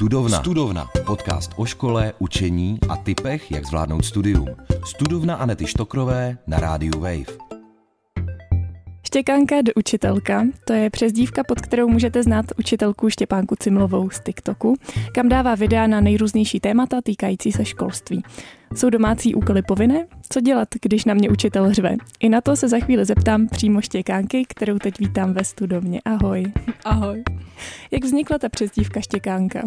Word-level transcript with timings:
Studovna. 0.00 0.38
Studovna. 0.38 0.88
Podcast 1.06 1.52
o 1.56 1.64
škole, 1.64 2.12
učení 2.18 2.78
a 2.88 2.96
typech, 2.96 3.50
jak 3.50 3.66
zvládnout 3.66 4.04
studium. 4.04 4.48
Studovna 4.84 5.34
Anety 5.34 5.66
Štokrové 5.66 6.38
na 6.46 6.60
rádiu 6.60 7.00
Wave. 7.00 7.38
Štěkánka 9.06 9.62
do 9.62 9.72
učitelka, 9.76 10.44
to 10.64 10.72
je 10.72 10.90
přezdívka, 10.90 11.44
pod 11.44 11.60
kterou 11.60 11.88
můžete 11.88 12.22
znát 12.22 12.46
učitelku 12.58 13.10
Štěpánku 13.10 13.56
Cimlovou 13.56 14.10
z 14.10 14.20
TikToku, 14.20 14.76
kam 15.14 15.28
dává 15.28 15.54
videa 15.54 15.86
na 15.86 16.00
nejrůznější 16.00 16.60
témata 16.60 17.00
týkající 17.04 17.52
se 17.52 17.64
školství. 17.64 18.22
Jsou 18.74 18.90
domácí 18.90 19.34
úkoly 19.34 19.62
povinné? 19.62 20.06
Co 20.28 20.40
dělat, 20.40 20.68
když 20.82 21.04
na 21.04 21.14
mě 21.14 21.30
učitel 21.30 21.72
řve? 21.72 21.96
I 22.20 22.28
na 22.28 22.40
to 22.40 22.56
se 22.56 22.68
za 22.68 22.78
chvíli 22.78 23.04
zeptám 23.04 23.48
přímo 23.48 23.80
Štěkánky, 23.80 24.44
kterou 24.48 24.78
teď 24.78 24.98
vítám 24.98 25.32
ve 25.32 25.44
studovně. 25.44 26.00
Ahoj. 26.04 26.52
Ahoj. 26.84 27.24
Jak 27.90 28.04
vznikla 28.04 28.38
ta 28.38 28.48
přezdívka 28.48 29.00
Štěkánka? 29.00 29.62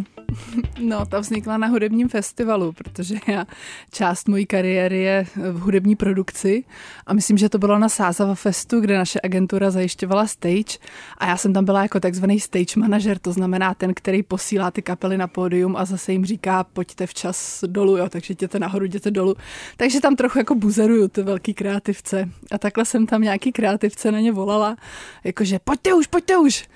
No, 0.79 1.05
ta 1.05 1.19
vznikla 1.19 1.57
na 1.57 1.67
hudebním 1.67 2.09
festivalu, 2.09 2.71
protože 2.71 3.15
já 3.27 3.45
část 3.91 4.27
mojí 4.27 4.45
kariéry 4.45 4.99
je 4.99 5.25
v 5.35 5.59
hudební 5.59 5.95
produkci 5.95 6.63
a 7.07 7.13
myslím, 7.13 7.37
že 7.37 7.49
to 7.49 7.57
bylo 7.57 7.79
na 7.79 7.89
Sázava 7.89 8.35
Festu, 8.35 8.79
kde 8.79 8.97
naše 8.97 9.19
agentura 9.23 9.71
zajišťovala 9.71 10.27
stage 10.27 10.77
a 11.17 11.27
já 11.27 11.37
jsem 11.37 11.53
tam 11.53 11.65
byla 11.65 11.81
jako 11.81 11.99
takzvaný 11.99 12.39
stage 12.39 12.79
manažer, 12.79 13.19
to 13.19 13.33
znamená 13.33 13.73
ten, 13.73 13.93
který 13.93 14.23
posílá 14.23 14.71
ty 14.71 14.81
kapely 14.81 15.17
na 15.17 15.27
pódium 15.27 15.75
a 15.75 15.85
zase 15.85 16.11
jim 16.11 16.25
říká, 16.25 16.63
pojďte 16.63 17.07
včas 17.07 17.63
dolů, 17.67 17.97
jo, 17.97 18.09
takže 18.09 18.31
jděte 18.31 18.59
nahoru, 18.59 18.85
jděte 18.89 19.11
dolů. 19.11 19.35
Takže 19.77 20.01
tam 20.01 20.15
trochu 20.15 20.37
jako 20.37 20.55
buzeruju 20.55 21.07
ty 21.07 21.23
velký 21.23 21.53
kreativce 21.53 22.29
a 22.51 22.57
takhle 22.57 22.85
jsem 22.85 23.07
tam 23.07 23.21
nějaký 23.21 23.51
kreativce 23.51 24.11
na 24.11 24.19
ně 24.19 24.31
volala, 24.31 24.77
jakože 25.23 25.59
pojďte 25.59 25.93
už, 25.93 26.07
pojďte 26.07 26.37
už. 26.37 26.67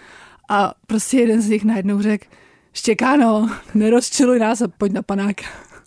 A 0.49 0.73
prostě 0.87 1.19
jeden 1.19 1.41
z 1.41 1.49
nich 1.49 1.63
najednou 1.63 2.01
řekl, 2.01 2.25
Štěkáno, 2.73 3.49
nerozčiluj 3.73 4.39
nás 4.39 4.61
a 4.61 4.67
pojď 4.67 4.91
na 4.91 5.01
panák. 5.01 5.41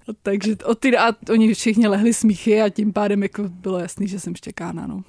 A 0.08 0.12
takže 0.22 0.56
od 0.64 0.78
ty, 0.78 0.96
a 0.96 1.12
oni 1.30 1.54
všichni 1.54 1.88
lehli 1.88 2.14
smíchy 2.14 2.62
a 2.62 2.68
tím 2.68 2.92
pádem 2.92 3.22
jako 3.22 3.42
bylo 3.48 3.78
jasný, 3.78 4.08
že 4.08 4.20
jsem 4.20 4.34
štěkána. 4.34 4.86
No. 4.86 5.02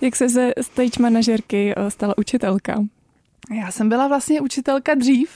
Jak 0.00 0.16
se 0.16 0.28
ze 0.28 0.52
stage 0.60 1.00
manažerky 1.00 1.74
eh, 1.76 1.90
stala 1.90 2.18
učitelka? 2.18 2.84
Já 3.56 3.70
jsem 3.70 3.88
byla 3.88 4.08
vlastně 4.08 4.40
učitelka 4.40 4.94
dřív, 4.94 5.30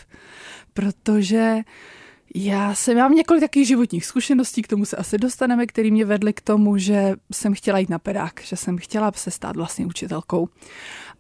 protože 0.75 1.57
já 2.35 2.75
jsem, 2.75 2.99
mám 2.99 3.15
několik 3.15 3.41
takových 3.41 3.69
životních 3.69 4.07
zkušeností, 4.07 4.63
k 4.63 4.69
tomu 4.69 4.85
se 4.85 4.97
asi 4.97 5.19
dostaneme, 5.19 5.67
který 5.67 5.91
mě 5.91 6.05
vedly 6.05 6.33
k 6.33 6.41
tomu, 6.41 6.79
že 6.79 7.15
jsem 7.33 7.55
chtěla 7.55 7.79
jít 7.79 7.91
na 7.91 7.99
pedák, 7.99 8.41
že 8.45 8.57
jsem 8.57 8.79
chtěla 8.79 9.13
se 9.15 9.31
stát 9.31 9.57
vlastně 9.57 9.87
učitelkou 9.87 10.49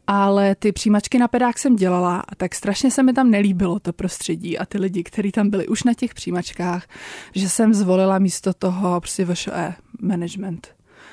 ale 0.06 0.54
ty 0.54 0.72
přijímačky 0.72 1.18
na 1.18 1.28
pedák 1.28 1.58
jsem 1.58 1.76
dělala 1.76 2.20
a 2.28 2.34
tak 2.34 2.54
strašně 2.54 2.90
se 2.90 3.02
mi 3.02 3.12
tam 3.12 3.30
nelíbilo 3.30 3.80
to 3.80 3.92
prostředí 3.92 4.58
a 4.58 4.66
ty 4.66 4.78
lidi, 4.78 5.02
kteří 5.02 5.32
tam 5.32 5.50
byli 5.50 5.68
už 5.68 5.82
na 5.82 5.94
těch 5.94 6.14
přijímačkách, 6.14 6.86
že 7.34 7.48
jsem 7.48 7.74
zvolila 7.74 8.18
místo 8.18 8.54
toho 8.54 9.00
prostě 9.00 9.24
VŠE 9.24 9.74
management. 10.00 10.68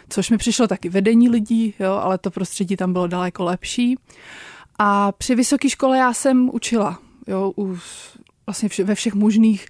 Což 0.09 0.29
mi 0.29 0.37
přišlo 0.37 0.67
taky 0.67 0.89
vedení 0.89 1.29
lidí, 1.29 1.73
jo, 1.79 1.91
ale 1.91 2.17
to 2.17 2.31
prostředí 2.31 2.75
tam 2.75 2.93
bylo 2.93 3.07
daleko 3.07 3.43
lepší. 3.43 3.97
A 4.79 5.11
při 5.11 5.35
vysoké 5.35 5.69
škole 5.69 5.97
já 5.97 6.13
jsem 6.13 6.49
učila, 6.53 6.99
jo, 7.27 7.53
u, 7.57 7.77
vlastně 8.45 8.69
ve 8.83 8.95
všech 8.95 9.13
možných 9.13 9.65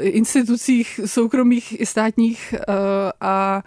institucích 0.00 1.00
soukromých 1.06 1.80
i 1.80 1.86
státních 1.86 2.54
uh, 2.54 2.74
a 3.20 3.62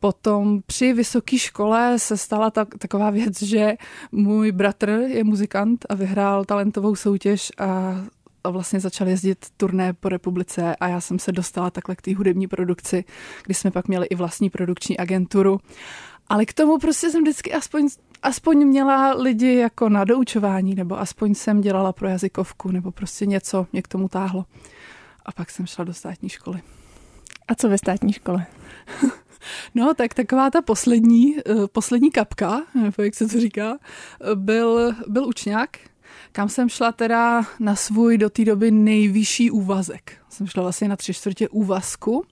Potom 0.00 0.60
při 0.66 0.92
vysoké 0.92 1.38
škole 1.38 1.98
se 1.98 2.16
stala 2.16 2.50
tak, 2.50 2.68
taková 2.78 3.10
věc, 3.10 3.42
že 3.42 3.74
můj 4.12 4.52
bratr 4.52 4.88
je 5.06 5.24
muzikant 5.24 5.86
a 5.88 5.94
vyhrál 5.94 6.44
talentovou 6.44 6.96
soutěž 6.96 7.52
a 7.58 7.96
a 8.46 8.50
vlastně 8.50 8.80
začal 8.80 9.08
jezdit 9.08 9.46
turné 9.56 9.92
po 9.92 10.08
republice 10.08 10.76
a 10.76 10.88
já 10.88 11.00
jsem 11.00 11.18
se 11.18 11.32
dostala 11.32 11.70
takhle 11.70 11.96
k 11.96 12.02
té 12.02 12.14
hudební 12.14 12.46
produkci, 12.46 13.04
kdy 13.44 13.54
jsme 13.54 13.70
pak 13.70 13.88
měli 13.88 14.06
i 14.06 14.14
vlastní 14.14 14.50
produkční 14.50 14.98
agenturu. 14.98 15.60
Ale 16.28 16.46
k 16.46 16.52
tomu 16.52 16.78
prostě 16.78 17.10
jsem 17.10 17.22
vždycky 17.22 17.52
aspoň, 17.52 17.88
aspoň 18.26 18.66
měla 18.66 19.14
lidi 19.14 19.54
jako 19.54 19.88
na 19.88 20.04
doučování, 20.04 20.74
nebo 20.74 21.00
aspoň 21.00 21.34
jsem 21.34 21.60
dělala 21.60 21.92
pro 21.92 22.08
jazykovku, 22.08 22.70
nebo 22.70 22.90
prostě 22.92 23.26
něco 23.26 23.66
mě 23.72 23.82
k 23.82 23.88
tomu 23.88 24.08
táhlo. 24.08 24.44
A 25.26 25.32
pak 25.32 25.50
jsem 25.50 25.66
šla 25.66 25.84
do 25.84 25.94
státní 25.94 26.28
školy. 26.28 26.60
A 27.48 27.54
co 27.54 27.68
ve 27.68 27.78
státní 27.78 28.12
škole? 28.12 28.46
No, 29.74 29.94
tak 29.94 30.14
taková 30.14 30.50
ta 30.50 30.62
poslední, 30.62 31.36
eh, 31.38 31.42
poslední 31.72 32.10
kapka, 32.10 32.62
nebo 32.74 33.02
jak 33.02 33.14
se 33.14 33.26
to 33.28 33.40
říká, 33.40 33.78
byl, 34.34 34.94
byl 35.06 35.26
učňák, 35.28 35.70
kam 36.32 36.48
jsem 36.48 36.68
šla 36.68 36.92
teda 36.92 37.42
na 37.60 37.76
svůj 37.76 38.18
do 38.18 38.30
té 38.30 38.44
doby 38.44 38.70
nejvyšší 38.70 39.50
úvazek. 39.50 40.12
Jsem 40.28 40.46
šla 40.46 40.62
vlastně 40.62 40.88
na 40.88 40.96
tři 40.96 41.14
čtvrtě 41.14 41.48
úvazku 41.48 42.24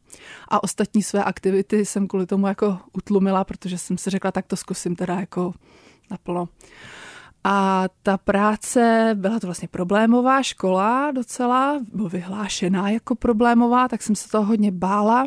a 0.48 0.62
ostatní 0.62 1.02
své 1.02 1.24
aktivity 1.24 1.84
jsem 1.84 2.08
kvůli 2.08 2.26
tomu 2.26 2.46
jako 2.46 2.78
utlumila, 2.92 3.44
protože 3.44 3.78
jsem 3.78 3.98
si 3.98 4.10
řekla, 4.10 4.32
tak 4.32 4.46
to 4.46 4.56
zkusím 4.56 4.96
teda 4.96 5.14
jako 5.14 5.52
naplno. 6.10 6.48
A 7.44 7.84
ta 8.02 8.18
práce, 8.18 9.10
byla 9.14 9.40
to 9.40 9.46
vlastně 9.46 9.68
problémová 9.68 10.42
škola 10.42 11.10
docela, 11.10 11.80
byla 11.92 12.08
vyhlášená 12.08 12.90
jako 12.90 13.14
problémová, 13.14 13.88
tak 13.88 14.02
jsem 14.02 14.16
se 14.16 14.28
toho 14.28 14.44
hodně 14.44 14.72
bála 14.72 15.26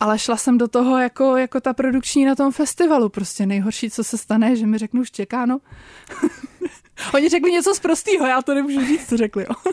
ale 0.00 0.18
šla 0.18 0.36
jsem 0.36 0.58
do 0.58 0.68
toho 0.68 0.98
jako, 0.98 1.36
jako 1.36 1.60
ta 1.60 1.72
produkční 1.72 2.24
na 2.24 2.34
tom 2.34 2.52
festivalu. 2.52 3.08
Prostě 3.08 3.46
nejhorší, 3.46 3.90
co 3.90 4.04
se 4.04 4.18
stane, 4.18 4.56
že 4.56 4.66
mi 4.66 4.78
řeknou 4.78 5.04
štěkáno. 5.04 5.58
Oni 7.14 7.28
řekli 7.28 7.52
něco 7.52 7.74
z 7.74 7.80
prostýho, 7.80 8.26
já 8.26 8.42
to 8.42 8.54
nemůžu 8.54 8.86
říct, 8.86 9.08
co 9.08 9.16
řekli. 9.16 9.46
Jo. 9.48 9.72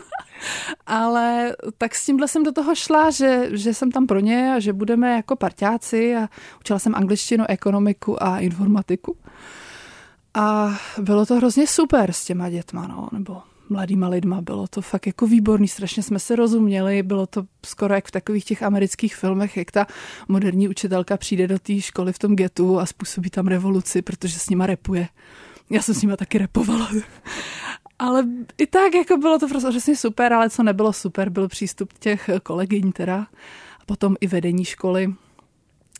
Ale 0.86 1.56
tak 1.78 1.94
s 1.94 2.06
tímhle 2.06 2.28
jsem 2.28 2.42
do 2.42 2.52
toho 2.52 2.74
šla, 2.74 3.10
že, 3.10 3.48
že 3.52 3.74
jsem 3.74 3.90
tam 3.90 4.06
pro 4.06 4.20
ně 4.20 4.54
a 4.54 4.58
že 4.58 4.72
budeme 4.72 5.16
jako 5.16 5.36
parťáci 5.36 6.16
a 6.16 6.28
učila 6.60 6.78
jsem 6.78 6.94
angličtinu, 6.94 7.44
ekonomiku 7.48 8.22
a 8.22 8.38
informatiku. 8.38 9.16
A 10.34 10.78
bylo 10.98 11.26
to 11.26 11.34
hrozně 11.34 11.66
super 11.66 12.12
s 12.12 12.24
těma 12.24 12.50
dětma, 12.50 12.86
no, 12.86 13.08
nebo 13.12 13.42
mladýma 13.70 14.08
lidma. 14.08 14.40
Bylo 14.40 14.66
to 14.66 14.82
fakt 14.82 15.06
jako 15.06 15.26
výborný, 15.26 15.68
strašně 15.68 16.02
jsme 16.02 16.18
se 16.18 16.36
rozuměli, 16.36 17.02
bylo 17.02 17.26
to 17.26 17.44
skoro 17.66 17.94
jak 17.94 18.08
v 18.08 18.10
takových 18.10 18.44
těch 18.44 18.62
amerických 18.62 19.16
filmech, 19.16 19.56
jak 19.56 19.70
ta 19.70 19.86
moderní 20.28 20.68
učitelka 20.68 21.16
přijde 21.16 21.46
do 21.46 21.58
té 21.58 21.80
školy 21.80 22.12
v 22.12 22.18
tom 22.18 22.36
getu 22.36 22.80
a 22.80 22.86
způsobí 22.86 23.30
tam 23.30 23.46
revoluci, 23.46 24.02
protože 24.02 24.38
s 24.38 24.50
nima 24.50 24.66
repuje. 24.66 25.08
Já 25.70 25.82
jsem 25.82 25.94
s 25.94 26.02
nima 26.02 26.16
taky 26.16 26.38
repovala. 26.38 26.90
ale 27.98 28.24
i 28.58 28.66
tak 28.66 28.94
jako 28.94 29.16
bylo 29.16 29.38
to 29.38 29.48
prostě 29.48 29.68
přesně 29.70 29.96
super, 29.96 30.32
ale 30.32 30.50
co 30.50 30.62
nebylo 30.62 30.92
super, 30.92 31.30
byl 31.30 31.48
přístup 31.48 31.92
těch 31.98 32.30
kolegyň 32.42 32.92
teda 32.92 33.26
a 33.80 33.84
potom 33.86 34.16
i 34.20 34.26
vedení 34.26 34.64
školy. 34.64 35.14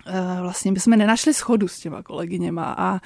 Eh, 0.06 0.41
vlastně 0.41 0.73
my 0.73 0.81
jsme 0.81 0.97
nenašli 0.97 1.35
schodu 1.35 1.69
s 1.69 1.79
těma 1.79 2.03
kolegyněma 2.03 2.75
a 2.79 3.00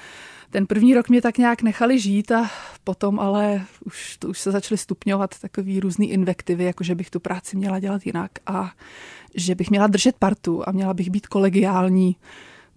ten 0.53 0.67
první 0.67 0.93
rok 0.93 1.09
mě 1.09 1.21
tak 1.21 1.37
nějak 1.37 1.61
nechali 1.61 1.99
žít 1.99 2.31
a 2.31 2.49
potom 2.83 3.19
ale 3.19 3.65
už, 3.85 4.17
to 4.17 4.27
už 4.27 4.39
se 4.39 4.51
začaly 4.51 4.77
stupňovat 4.77 5.39
takový 5.39 5.79
různý 5.79 6.11
invektivy, 6.11 6.63
jako 6.63 6.83
že 6.83 6.95
bych 6.95 7.09
tu 7.09 7.19
práci 7.19 7.57
měla 7.57 7.79
dělat 7.79 8.05
jinak 8.05 8.31
a 8.45 8.71
že 9.35 9.55
bych 9.55 9.69
měla 9.69 9.87
držet 9.87 10.15
partu 10.19 10.63
a 10.67 10.71
měla 10.71 10.93
bych 10.93 11.09
být 11.09 11.27
kolegiální. 11.27 12.15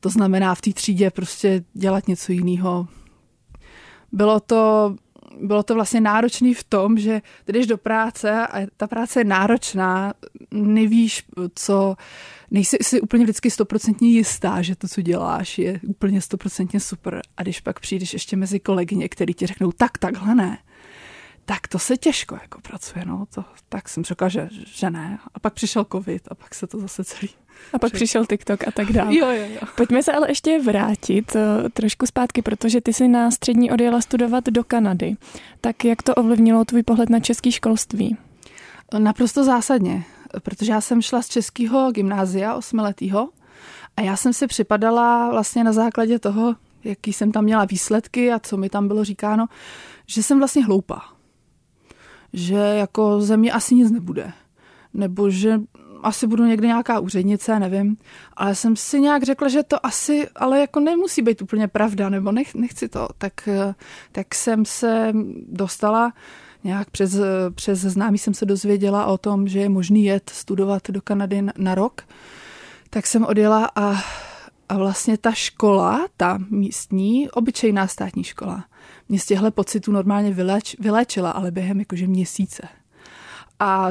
To 0.01 0.09
znamená 0.09 0.55
v 0.55 0.61
té 0.61 0.73
třídě 0.73 1.11
prostě 1.11 1.65
dělat 1.75 2.09
něco 2.09 2.33
jiného. 2.33 2.89
Bylo 4.13 4.41
to, 4.41 4.97
bylo 5.43 5.63
to 5.63 5.75
vlastně 5.75 6.01
náročné 6.01 6.55
v 6.55 6.65
tom, 6.65 6.99
že 6.99 7.23
jdeš 7.49 7.67
do 7.67 7.79
práce 7.79 8.47
a 8.47 8.67
ta 8.77 8.87
práce 8.87 9.21
je 9.21 9.25
náročná, 9.25 10.15
nevíš, 10.51 11.25
co, 11.55 11.97
nejsi 12.51 12.77
si 12.83 13.01
úplně 13.01 13.25
vždycky 13.25 13.51
stoprocentně 13.51 14.09
jistá, 14.09 14.63
že 14.63 14.77
to, 14.77 14.89
co 14.89 15.03
děláš, 15.03 15.59
je 15.59 15.81
úplně 15.87 16.21
stoprocentně 16.21 16.81
super. 16.81 17.23
A 17.37 17.43
když 17.43 17.61
pak 17.61 17.81
přijdeš 17.81 18.13
ještě 18.13 18.37
mezi 18.37 18.61
kolegyně, 18.61 19.09
který 19.09 19.35
ti 19.35 19.47
řeknou, 19.47 19.73
tak 19.73 19.99
takhle 19.99 20.35
ne, 20.35 20.59
tak 21.45 21.69
to 21.69 21.79
se 21.79 21.97
těžko 21.97 22.39
jako 22.43 22.61
pracuje, 22.61 23.05
no. 23.05 23.27
To, 23.35 23.45
tak 23.69 23.89
jsem 23.89 24.05
řekla, 24.05 24.29
že, 24.29 24.49
že 24.67 24.91
ne. 24.91 25.19
A 25.35 25.41
pak 25.41 25.55
přišel 25.55 25.87
covid 25.93 26.29
a 26.31 26.35
pak 26.35 26.55
se 26.55 26.67
to 26.67 26.79
zase 26.79 27.05
celý 27.05 27.29
a 27.73 27.79
pak 27.79 27.93
přišel 27.93 28.27
TikTok 28.27 28.69
a 28.69 28.71
tak 28.71 28.93
dále. 28.93 29.17
Jo, 29.17 29.31
jo, 29.31 29.47
jo. 29.55 29.61
Pojďme 29.77 30.03
se 30.03 30.13
ale 30.13 30.31
ještě 30.31 30.59
vrátit 30.59 31.35
uh, 31.35 31.69
trošku 31.73 32.07
zpátky, 32.07 32.43
protože 32.43 32.81
ty 32.81 32.93
jsi 32.93 33.09
na 33.09 33.31
střední 33.31 33.71
odjela 33.71 34.01
studovat 34.01 34.45
do 34.45 34.65
Kanady. 34.65 35.17
Tak 35.61 35.85
jak 35.85 36.03
to 36.03 36.15
ovlivnilo 36.15 36.65
tvůj 36.65 36.83
pohled 36.83 37.11
na 37.11 37.21
český 37.21 37.53
školství? 37.53 38.17
Naprosto 38.99 39.45
zásadně 39.45 40.05
protože 40.43 40.73
já 40.73 40.81
jsem 40.81 41.03
šla 41.03 41.23
z 41.23 41.29
českého 41.29 41.93
gymnázia 41.93 42.55
osmiletého 42.55 43.29
a 43.97 44.01
já 44.01 44.17
jsem 44.17 44.33
si 44.33 44.47
připadala 44.47 45.31
vlastně 45.31 45.65
na 45.65 45.73
základě 45.73 46.19
toho, 46.19 46.55
jaký 46.85 47.13
jsem 47.13 47.33
tam 47.33 47.45
měla 47.45 47.65
výsledky 47.65 48.33
a 48.33 48.39
co 48.39 48.57
mi 48.57 48.69
tam 48.69 48.89
bylo 48.89 49.05
říkáno, 49.05 49.47
že 50.07 50.23
jsem 50.23 50.39
vlastně 50.39 50.65
hloupá. 50.65 51.03
Že 52.33 52.55
jako 52.55 53.21
ze 53.21 53.37
mě 53.37 53.53
asi 53.53 53.75
nic 53.75 53.91
nebude. 53.91 54.33
Nebo 54.95 55.31
že 55.31 55.61
asi 56.03 56.27
budu 56.27 56.45
někde 56.45 56.67
nějaká 56.67 57.01
úřednice, 57.01 57.59
nevím. 57.59 57.97
Ale 58.37 58.55
jsem 58.55 58.77
si 58.77 59.01
nějak 59.01 59.23
řekla, 59.23 59.49
že 59.49 59.63
to 59.63 59.87
asi, 59.87 60.29
ale 60.37 60.61
jako 60.61 60.81
nemusí 60.81 61.23
být 61.23 61.43
úplně 61.43 61.69
pravda, 61.69 62.09
nebo 62.09 62.33
nech, 62.33 62.55
nechci 62.55 62.89
to. 62.89 63.09
Tak, 63.19 63.49
tak 64.13 64.35
jsem 64.35 64.65
se 64.65 65.13
dostala 65.49 66.13
nějak 66.65 66.91
přes, 66.91 67.17
přes 67.55 67.81
známý 67.81 68.19
jsem 68.19 68.35
se 68.35 68.47
dozvěděla 68.47 69.07
o 69.07 69.19
tom, 69.19 69.49
že 69.49 69.59
je 69.59 69.69
možný 69.69 70.05
jet 70.05 70.31
studovat 70.31 70.91
do 70.91 71.03
Kanady 71.03 71.43
na 71.59 71.75
rok, 71.75 72.03
tak 72.91 73.07
jsem 73.07 73.25
odjela 73.25 73.71
a, 73.77 73.95
a 74.69 74.77
vlastně 74.77 75.19
ta 75.19 75.33
škola, 75.33 76.07
ta 76.17 76.39
místní, 76.51 77.31
obyčejná 77.31 77.87
státní 77.87 78.25
škola, 78.25 78.65
mě 79.09 79.19
z 79.19 79.27
těchto 79.27 79.51
pocitů 79.51 79.93
normálně 79.93 80.31
vyléč, 80.33 80.77
vyléčila, 80.79 81.31
ale 81.31 81.51
během 81.51 81.79
jakože 81.79 82.07
měsíce. 82.07 82.69
A 83.59 83.89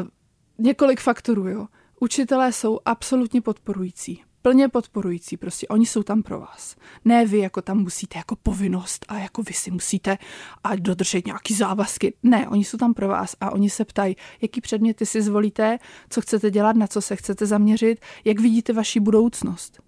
několik 0.57 0.99
faktorů, 0.99 1.47
jo. 1.47 1.67
Učitelé 1.99 2.51
jsou 2.51 2.79
absolutně 2.85 3.41
podporující 3.41 4.24
plně 4.45 4.69
podporující, 4.69 5.37
prostě 5.37 5.67
oni 5.67 5.85
jsou 5.85 6.03
tam 6.03 6.23
pro 6.23 6.39
vás. 6.39 6.75
Ne 7.05 7.25
vy 7.25 7.37
jako 7.37 7.61
tam 7.61 7.77
musíte 7.77 8.17
jako 8.17 8.35
povinnost 8.35 9.05
a 9.07 9.17
jako 9.17 9.43
vy 9.43 9.53
si 9.53 9.71
musíte 9.71 10.17
a 10.63 10.75
dodržet 10.75 11.25
nějaký 11.25 11.53
závazky. 11.53 12.13
Ne, 12.23 12.47
oni 12.49 12.63
jsou 12.63 12.77
tam 12.77 12.93
pro 12.93 13.07
vás 13.07 13.35
a 13.41 13.51
oni 13.51 13.69
se 13.69 13.85
ptají, 13.85 14.15
jaký 14.41 14.61
předměty 14.61 15.05
si 15.05 15.21
zvolíte, 15.21 15.77
co 16.09 16.21
chcete 16.21 16.51
dělat, 16.51 16.75
na 16.75 16.87
co 16.87 17.01
se 17.01 17.15
chcete 17.15 17.45
zaměřit, 17.45 17.99
jak 18.25 18.39
vidíte 18.39 18.73
vaši 18.73 18.99
budoucnost. 18.99 19.81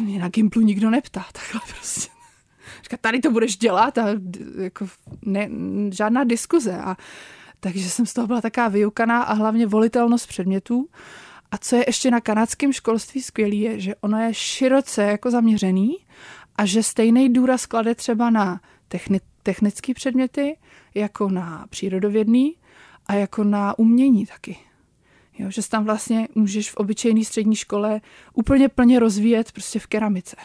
Mě 0.00 0.18
na 0.18 0.28
Gimplu 0.28 0.62
nikdo 0.62 0.90
neptá, 0.90 1.26
takhle 1.32 1.60
prostě. 1.74 2.10
Říká, 2.82 2.96
tady 3.00 3.20
to 3.20 3.30
budeš 3.30 3.56
dělat 3.56 3.98
a 3.98 4.06
jako 4.58 4.86
ne, 5.22 5.50
žádná 5.92 6.24
diskuze. 6.24 6.78
A, 6.78 6.96
takže 7.60 7.90
jsem 7.90 8.06
z 8.06 8.12
toho 8.12 8.26
byla 8.26 8.40
taká 8.40 8.68
vyukaná 8.68 9.22
a 9.22 9.32
hlavně 9.32 9.66
volitelnost 9.66 10.28
předmětů. 10.28 10.88
A 11.50 11.58
co 11.58 11.76
je 11.76 11.84
ještě 11.86 12.10
na 12.10 12.20
kanadském 12.20 12.72
školství 12.72 13.22
skvělý, 13.22 13.60
je, 13.60 13.80
že 13.80 13.94
ono 14.00 14.20
je 14.20 14.34
široce 14.34 15.02
jako 15.02 15.30
zaměřený 15.30 15.96
a 16.56 16.66
že 16.66 16.82
stejný 16.82 17.32
důraz 17.32 17.66
klade 17.66 17.94
třeba 17.94 18.30
na 18.30 18.60
techni- 18.90 19.20
technické 19.42 19.94
předměty, 19.94 20.56
jako 20.94 21.28
na 21.28 21.66
přírodovědný 21.70 22.56
a 23.06 23.14
jako 23.14 23.44
na 23.44 23.78
umění 23.78 24.26
taky. 24.26 24.56
Jo, 25.38 25.50
že 25.50 25.68
tam 25.68 25.84
vlastně 25.84 26.28
můžeš 26.34 26.70
v 26.70 26.76
obyčejné 26.76 27.24
střední 27.24 27.56
škole 27.56 28.00
úplně 28.34 28.68
plně 28.68 28.98
rozvíjet 28.98 29.52
prostě 29.52 29.78
v 29.78 29.86
keramice. 29.86 30.36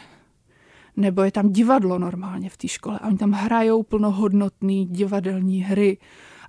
Nebo 0.97 1.23
je 1.23 1.31
tam 1.31 1.51
divadlo 1.51 1.99
normálně 1.99 2.49
v 2.49 2.57
té 2.57 2.67
škole 2.67 2.99
a 2.99 3.07
oni 3.07 3.17
tam 3.17 3.31
hrajou 3.31 3.83
plnohodnotný 3.83 4.85
divadelní 4.85 5.61
hry 5.61 5.97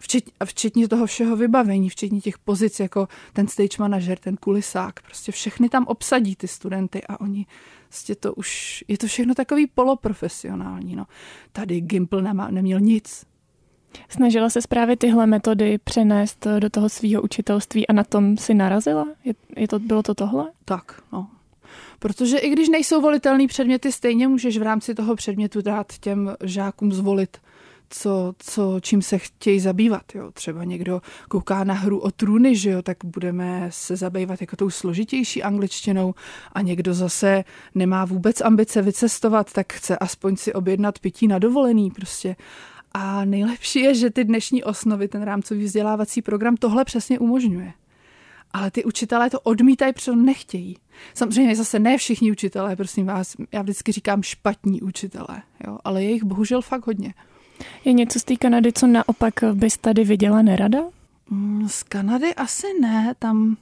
včetně, 0.02 0.32
včetně 0.44 0.88
toho 0.88 1.06
všeho 1.06 1.36
vybavení, 1.36 1.88
včetně 1.88 2.20
těch 2.20 2.38
pozic 2.38 2.80
jako 2.80 3.08
ten 3.32 3.48
stage 3.48 3.76
manager, 3.78 4.18
ten 4.18 4.36
kulisák, 4.36 5.02
prostě 5.02 5.32
všechny 5.32 5.68
tam 5.68 5.84
obsadí 5.84 6.36
ty 6.36 6.48
studenty 6.48 7.02
a 7.08 7.20
oni 7.20 7.46
prostě 7.88 8.14
to 8.14 8.34
už, 8.34 8.84
je 8.88 8.98
to 8.98 9.06
všechno 9.06 9.34
takový 9.34 9.66
poloprofesionální. 9.66 10.96
No. 10.96 11.06
Tady 11.52 11.80
Gimple 11.80 12.22
nemá, 12.22 12.50
neměl 12.50 12.80
nic. 12.80 13.26
Snažila 14.08 14.50
se 14.50 14.60
právě 14.68 14.96
tyhle 14.96 15.26
metody 15.26 15.78
přenést 15.78 16.46
do 16.58 16.70
toho 16.70 16.88
svého 16.88 17.22
učitelství 17.22 17.86
a 17.86 17.92
na 17.92 18.04
tom 18.04 18.36
si 18.36 18.54
narazila? 18.54 19.06
Je, 19.24 19.34
je 19.56 19.68
to, 19.68 19.78
bylo 19.78 20.02
to 20.02 20.14
tohle? 20.14 20.50
Tak, 20.64 21.02
no. 21.12 21.30
Protože 21.98 22.38
i 22.38 22.50
když 22.50 22.68
nejsou 22.68 23.00
volitelné 23.00 23.46
předměty, 23.46 23.92
stejně 23.92 24.28
můžeš 24.28 24.58
v 24.58 24.62
rámci 24.62 24.94
toho 24.94 25.16
předmětu 25.16 25.62
dát 25.62 25.92
těm 26.00 26.36
žákům 26.44 26.92
zvolit 26.92 27.36
co, 27.94 28.34
co, 28.38 28.80
čím 28.80 29.02
se 29.02 29.18
chtějí 29.18 29.60
zabývat. 29.60 30.14
Jo. 30.14 30.30
Třeba 30.32 30.64
někdo 30.64 31.02
kouká 31.28 31.64
na 31.64 31.74
hru 31.74 31.98
o 31.98 32.10
trůny, 32.10 32.56
že 32.56 32.70
jo, 32.70 32.82
tak 32.82 32.96
budeme 33.04 33.66
se 33.70 33.96
zabývat 33.96 34.40
jako 34.40 34.56
tou 34.56 34.70
složitější 34.70 35.42
angličtinou 35.42 36.14
a 36.52 36.62
někdo 36.62 36.94
zase 36.94 37.44
nemá 37.74 38.04
vůbec 38.04 38.40
ambice 38.40 38.82
vycestovat, 38.82 39.52
tak 39.52 39.72
chce 39.72 39.98
aspoň 39.98 40.36
si 40.36 40.52
objednat 40.52 40.98
pití 40.98 41.28
na 41.28 41.38
dovolený 41.38 41.90
prostě. 41.90 42.36
A 42.92 43.24
nejlepší 43.24 43.80
je, 43.80 43.94
že 43.94 44.10
ty 44.10 44.24
dnešní 44.24 44.64
osnovy, 44.64 45.08
ten 45.08 45.22
rámcový 45.22 45.64
vzdělávací 45.64 46.22
program 46.22 46.56
tohle 46.56 46.84
přesně 46.84 47.18
umožňuje. 47.18 47.72
Ale 48.50 48.70
ty 48.70 48.84
učitelé 48.84 49.30
to 49.30 49.40
odmítají, 49.40 49.92
protože 49.92 50.16
nechtějí. 50.16 50.76
Samozřejmě 51.14 51.56
zase 51.56 51.78
ne 51.78 51.98
všichni 51.98 52.32
učitelé, 52.32 52.76
prosím 52.76 53.06
vás, 53.06 53.36
já 53.52 53.62
vždycky 53.62 53.92
říkám 53.92 54.22
špatní 54.22 54.82
učitelé, 54.82 55.42
jo, 55.66 55.78
ale 55.84 56.04
je 56.04 56.10
jich 56.10 56.24
bohužel 56.24 56.62
fakt 56.62 56.86
hodně. 56.86 57.14
Je 57.84 57.92
něco 57.92 58.20
z 58.20 58.24
té 58.24 58.36
Kanady, 58.36 58.72
co 58.72 58.86
naopak 58.86 59.34
bys 59.54 59.78
tady 59.78 60.04
viděla 60.04 60.42
nerada? 60.42 60.78
Mm, 61.30 61.68
z 61.68 61.82
Kanady 61.82 62.34
asi 62.34 62.66
ne, 62.80 63.14
tam 63.18 63.56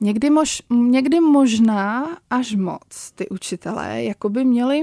někdy, 0.00 0.30
mož, 0.30 0.62
někdy 0.70 1.20
možná 1.20 2.16
až 2.30 2.54
moc 2.54 3.10
ty 3.14 3.28
učitelé 3.28 4.02
jako 4.02 4.28
by 4.28 4.44
měli 4.44 4.82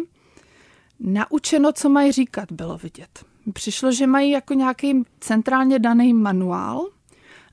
naučeno, 1.00 1.72
co 1.72 1.90
mají 1.90 2.12
říkat, 2.12 2.52
bylo 2.52 2.78
vidět. 2.78 3.26
Přišlo, 3.54 3.92
že 3.92 4.08
mají 4.08 4.32
jako 4.32 4.54
nějaký 4.54 5.04
centrálně 5.20 5.80
daný 5.80 6.14
manuál 6.14 6.88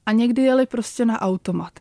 a 0.06 0.12
někdy 0.12 0.42
jeli 0.42 0.66
prostě 0.66 1.04
na 1.04 1.20
automat 1.20 1.72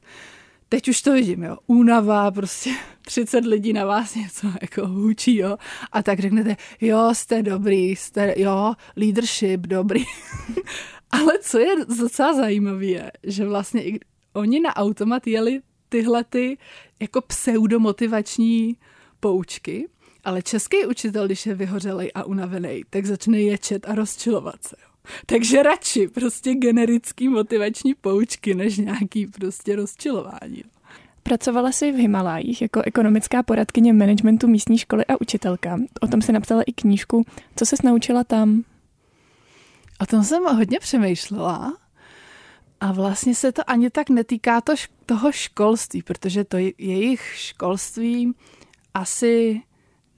teď 0.70 0.88
už 0.88 1.02
to 1.02 1.14
vidím, 1.14 1.44
jo, 1.44 1.58
únava, 1.68 2.32
prostě 2.32 2.70
30 3.06 3.46
lidí 3.46 3.74
na 3.74 3.86
vás 3.86 4.16
něco 4.16 4.48
jako 4.62 4.88
hůčí, 4.88 5.38
jo, 5.38 5.58
a 5.92 6.04
tak 6.04 6.20
řeknete, 6.20 6.58
jo, 6.82 7.10
jste 7.14 7.44
dobrý, 7.44 7.96
jste, 7.96 8.34
jo, 8.38 8.74
leadership, 8.96 9.62
dobrý. 9.62 10.04
Ale 11.12 11.34
co 11.42 11.60
je 11.60 11.76
docela 12.00 12.34
zajímavé, 12.34 12.86
je, 12.86 13.12
že 13.24 13.46
vlastně 13.46 13.84
i 13.84 14.00
oni 14.34 14.60
na 14.60 14.76
automat 14.76 15.28
jeli 15.28 15.62
tyhle 15.90 16.24
ty 16.24 16.58
jako 17.00 17.22
pseudomotivační 17.22 18.76
poučky, 19.20 19.88
ale 20.24 20.42
český 20.42 20.86
učitel, 20.86 21.26
když 21.26 21.46
je 21.46 21.56
vyhořelej 21.56 22.12
a 22.16 22.24
unavený, 22.24 22.82
tak 22.90 23.06
začne 23.06 23.42
ječet 23.42 23.90
a 23.90 23.96
rozčilovat 23.96 24.64
se. 24.64 24.76
Takže 25.26 25.64
radši 25.64 26.08
prostě 26.08 26.54
generický 26.54 27.30
motivační 27.30 27.94
poučky, 27.94 28.54
než 28.54 28.78
nějaký 28.78 29.28
prostě 29.28 29.76
rozčilování. 29.76 30.64
Pracovala 31.28 31.72
jsi 31.72 31.92
v 31.92 31.96
Himalájích 31.96 32.62
jako 32.62 32.82
ekonomická 32.82 33.44
poradkyně 33.44 33.94
managementu 33.94 34.48
místní 34.48 34.78
školy 34.78 35.06
a 35.06 35.22
učitelka. 35.22 35.80
O 36.02 36.08
tom 36.08 36.22
si 36.22 36.32
napsala 36.32 36.62
i 36.62 36.74
knížku. 36.74 37.26
Co 37.56 37.66
se 37.66 37.76
naučila 37.84 38.24
tam? 38.24 38.64
O 40.00 40.06
tom 40.06 40.24
jsem 40.24 40.44
hodně 40.44 40.80
přemýšlela. 40.80 41.78
A 42.80 42.92
vlastně 42.92 43.36
se 43.36 43.52
to 43.52 43.70
ani 43.70 43.90
tak 43.90 44.10
netýká 44.10 44.62
to, 44.62 44.74
toho 45.06 45.32
školství, 45.32 46.04
protože 46.04 46.44
to 46.44 46.58
jejich 46.58 47.22
školství 47.36 48.34
asi 48.94 49.62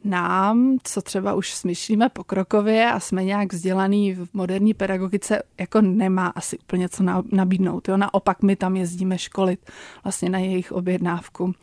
nám, 0.08 0.78
co 0.84 1.02
třeba 1.02 1.34
už 1.34 1.54
smýšlíme 1.54 2.10
pokrokově 2.10 2.92
a 2.92 3.00
jsme 3.00 3.24
nějak 3.24 3.54
vzdělaný 3.54 4.14
v 4.14 4.28
moderní 4.34 4.74
pedagogice, 4.74 5.44
jako 5.60 5.82
nemá 5.82 6.28
asi 6.28 6.58
úplně 6.58 6.90
co 6.90 7.04
nabídnout. 7.32 7.88
Jo? 7.88 7.98
Naopak 7.98 8.44
my 8.44 8.56
tam 8.56 8.76
jezdíme 8.76 9.18
školit 9.18 9.72
vlastně 10.04 10.30
na 10.30 10.40
jejich 10.40 10.72
objednávku. 10.72 11.54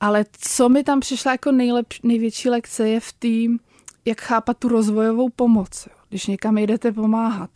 Ale 0.00 0.24
co 0.38 0.68
mi 0.68 0.84
tam 0.84 1.00
přišla 1.00 1.32
jako 1.32 1.52
nejlep, 1.52 1.86
největší 2.02 2.48
lekce 2.48 2.88
je 2.88 3.00
v 3.00 3.12
té, 3.12 3.64
jak 4.04 4.20
chápat 4.20 4.58
tu 4.58 4.68
rozvojovou 4.68 5.28
pomoc. 5.28 5.86
Jo? 5.90 5.96
Když 6.08 6.26
někam 6.26 6.58
jdete 6.58 6.92
pomáhat, 6.92 7.50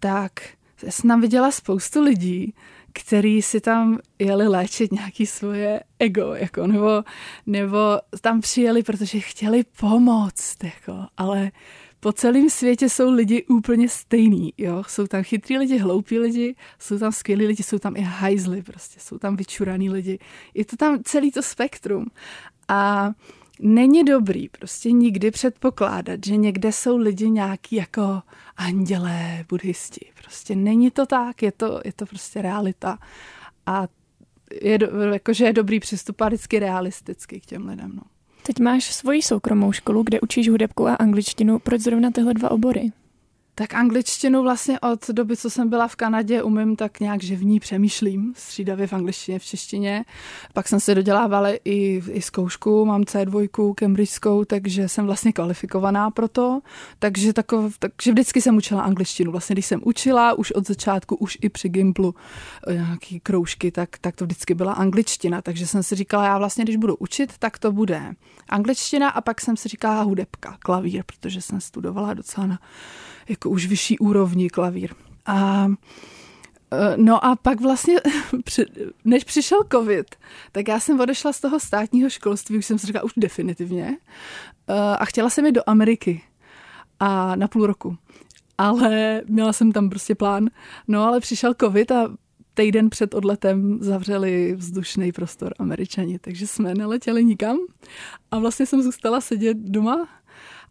tak 0.00 0.32
jsem 0.88 1.08
tam 1.08 1.20
viděla 1.20 1.50
spoustu 1.50 2.02
lidí, 2.02 2.54
který 3.00 3.42
si 3.42 3.60
tam 3.60 3.98
jeli 4.18 4.48
léčit 4.48 4.92
nějaký 4.92 5.26
svoje 5.26 5.80
ego, 5.98 6.34
jako, 6.34 6.66
nebo, 6.66 7.04
nebo 7.46 7.78
tam 8.20 8.40
přijeli, 8.40 8.82
protože 8.82 9.20
chtěli 9.20 9.64
pomoct, 9.80 10.64
jako, 10.64 11.06
ale 11.16 11.50
po 12.00 12.12
celém 12.12 12.50
světě 12.50 12.88
jsou 12.88 13.10
lidi 13.10 13.44
úplně 13.44 13.88
stejný, 13.88 14.52
jo. 14.58 14.82
Jsou 14.86 15.06
tam 15.06 15.22
chytrý 15.22 15.58
lidi, 15.58 15.78
hloupí 15.78 16.18
lidi, 16.18 16.54
jsou 16.78 16.98
tam 16.98 17.12
skvělí 17.12 17.46
lidi, 17.46 17.62
jsou 17.62 17.78
tam 17.78 17.96
i 17.96 18.00
hajzly, 18.00 18.62
prostě, 18.62 19.00
jsou 19.00 19.18
tam 19.18 19.36
vyčuraný 19.36 19.90
lidi. 19.90 20.18
Je 20.54 20.64
to 20.64 20.76
tam 20.76 20.98
celý 21.04 21.30
to 21.30 21.42
spektrum. 21.42 22.06
A 22.68 23.12
není 23.60 24.04
dobrý 24.04 24.48
prostě 24.48 24.92
nikdy 24.92 25.30
předpokládat, 25.30 26.20
že 26.26 26.36
někde 26.36 26.72
jsou 26.72 26.96
lidi 26.96 27.30
nějaký 27.30 27.76
jako 27.76 28.22
andělé, 28.56 29.44
buddhisti. 29.48 30.06
Prostě 30.22 30.56
není 30.56 30.90
to 30.90 31.06
tak, 31.06 31.42
je 31.42 31.52
to, 31.52 31.80
je 31.84 31.92
to 31.92 32.06
prostě 32.06 32.42
realita. 32.42 32.98
A 33.66 33.88
je, 34.62 34.78
jakože 35.12 35.44
je 35.44 35.52
dobrý 35.52 35.80
přistupovat 35.80 36.32
vždycky 36.32 36.58
realisticky 36.58 37.40
k 37.40 37.46
těm 37.46 37.68
lidem. 37.68 37.92
No. 37.94 38.02
Teď 38.42 38.60
máš 38.60 38.94
svoji 38.94 39.22
soukromou 39.22 39.72
školu, 39.72 40.02
kde 40.02 40.20
učíš 40.20 40.48
hudebku 40.48 40.86
a 40.86 40.94
angličtinu. 40.94 41.58
Proč 41.58 41.80
zrovna 41.80 42.10
tyhle 42.10 42.34
dva 42.34 42.50
obory? 42.50 42.92
Tak 43.58 43.74
angličtinu 43.74 44.42
vlastně 44.42 44.80
od 44.80 45.10
doby, 45.10 45.36
co 45.36 45.50
jsem 45.50 45.68
byla 45.68 45.88
v 45.88 45.96
Kanadě, 45.96 46.42
umím 46.42 46.76
tak 46.76 47.00
nějak, 47.00 47.22
že 47.22 47.36
v 47.36 47.44
ní 47.44 47.60
přemýšlím, 47.60 48.34
střídavě 48.36 48.86
v 48.86 48.92
angličtině, 48.92 49.38
v 49.38 49.44
češtině. 49.44 50.04
Pak 50.52 50.68
jsem 50.68 50.80
se 50.80 50.94
dodělávala 50.94 51.48
i, 51.64 52.02
i 52.12 52.22
zkoušku, 52.22 52.84
mám 52.84 53.02
C2, 53.02 53.74
cambridgeskou, 53.74 54.44
takže 54.44 54.88
jsem 54.88 55.06
vlastně 55.06 55.32
kvalifikovaná 55.32 56.10
pro 56.10 56.28
to. 56.28 56.60
Takže, 56.98 57.32
takov, 57.32 57.78
takže 57.78 58.12
vždycky 58.12 58.40
jsem 58.40 58.56
učila 58.56 58.82
angličtinu. 58.82 59.32
Vlastně 59.32 59.54
když 59.54 59.66
jsem 59.66 59.80
učila, 59.84 60.34
už 60.34 60.50
od 60.50 60.66
začátku, 60.66 61.16
už 61.16 61.38
i 61.40 61.48
při 61.48 61.68
Gimplu 61.68 62.14
eh, 62.66 62.74
nějaký 62.74 63.20
kroužky, 63.20 63.70
tak, 63.70 63.98
tak 64.00 64.16
to 64.16 64.24
vždycky 64.24 64.54
byla 64.54 64.72
angličtina. 64.72 65.42
Takže 65.42 65.66
jsem 65.66 65.82
si 65.82 65.94
říkala, 65.94 66.24
já 66.24 66.38
vlastně, 66.38 66.64
když 66.64 66.76
budu 66.76 66.96
učit, 66.96 67.32
tak 67.38 67.58
to 67.58 67.72
bude 67.72 68.14
angličtina 68.48 69.08
a 69.08 69.20
pak 69.20 69.40
jsem 69.40 69.56
si 69.56 69.68
říkala 69.68 70.02
hudebka, 70.02 70.56
klavír, 70.60 71.02
protože 71.06 71.40
jsem 71.40 71.60
studovala 71.60 72.14
docela 72.14 72.46
na 72.46 72.58
jako 73.28 73.50
už 73.50 73.66
vyšší 73.66 73.98
úrovni 73.98 74.50
klavír. 74.50 74.94
A 75.26 75.68
Eh, 76.72 76.96
no 76.96 77.24
a 77.24 77.36
pak 77.36 77.60
vlastně, 77.60 77.94
než 79.04 79.24
přišel 79.24 79.58
covid, 79.72 80.06
tak 80.52 80.68
já 80.68 80.80
jsem 80.80 81.00
odešla 81.00 81.32
z 81.32 81.40
toho 81.40 81.60
státního 81.60 82.10
školství, 82.10 82.58
už 82.58 82.66
jsem 82.66 82.78
si 82.78 82.86
říkala 82.86 83.04
už 83.04 83.12
definitivně, 83.16 83.96
eh, 84.68 84.74
a 84.74 85.04
chtěla 85.04 85.30
jsem 85.30 85.46
jít 85.46 85.52
do 85.52 85.62
Ameriky 85.66 86.22
a 87.00 87.36
na 87.36 87.48
půl 87.48 87.66
roku. 87.66 87.96
Ale 88.58 89.22
měla 89.26 89.52
jsem 89.52 89.72
tam 89.72 89.90
prostě 89.90 90.14
plán. 90.14 90.50
No 90.88 91.04
ale 91.04 91.20
přišel 91.20 91.54
covid 91.60 91.92
a 91.92 92.10
týden 92.54 92.90
před 92.90 93.14
odletem 93.14 93.78
zavřeli 93.80 94.54
vzdušný 94.56 95.12
prostor 95.12 95.54
američani, 95.58 96.18
takže 96.18 96.46
jsme 96.46 96.74
neletěli 96.74 97.24
nikam 97.24 97.58
a 98.30 98.38
vlastně 98.38 98.66
jsem 98.66 98.82
zůstala 98.82 99.20
sedět 99.20 99.56
doma 99.56 100.08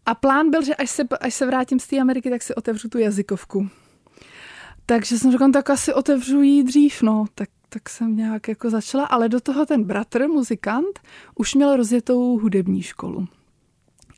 a 0.08 0.16
plán 0.16 0.50
byl, 0.50 0.64
že 0.64 0.76
až 0.76 0.90
se, 0.90 1.04
až 1.22 1.34
se 1.34 1.46
vrátím 1.46 1.80
z 1.80 1.88
té 1.88 2.00
Ameriky, 2.00 2.30
tak 2.30 2.42
si 2.42 2.56
otevřu 2.56 2.90
tu 2.90 2.98
jazykovku 2.98 3.70
takže 4.90 5.18
jsem 5.18 5.32
řekla, 5.32 5.50
tak 5.50 5.70
asi 5.70 5.94
otevřu 5.94 6.42
jí 6.42 6.64
dřív, 6.64 7.02
no. 7.02 7.26
Tak, 7.36 7.50
tak 7.70 7.90
jsem 7.90 8.18
nějak 8.18 8.48
jako 8.48 8.70
začala, 8.70 9.06
ale 9.06 9.30
do 9.30 9.42
toho 9.42 9.66
ten 9.66 9.84
bratr, 9.84 10.28
muzikant, 10.28 11.00
už 11.36 11.56
měl 11.56 11.76
rozjetou 11.76 12.38
hudební 12.40 12.82
školu. 12.82 13.28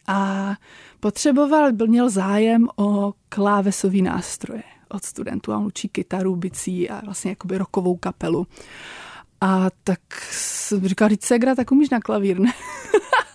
A 0.08 0.56
potřeboval, 1.00 1.72
byl 1.72 1.88
měl 1.88 2.10
zájem 2.10 2.68
o 2.76 3.14
klávesový 3.30 4.02
nástroje 4.02 4.64
od 4.90 5.06
studentů. 5.06 5.54
A 5.54 5.58
on 5.58 5.66
učí 5.66 5.90
kytaru, 5.90 6.36
bicí 6.36 6.90
a 6.90 7.02
vlastně 7.06 7.32
jakoby 7.32 7.58
rokovou 7.58 7.96
kapelu. 7.98 8.48
A 9.42 9.70
tak 9.84 10.00
jsem 10.32 10.88
říkala, 10.88 11.10
říct 11.10 11.26
Segra, 11.26 11.56
tak 11.56 11.72
umíš 11.72 11.90
na 11.90 12.00
klavír, 12.00 12.40
ne? 12.40 12.52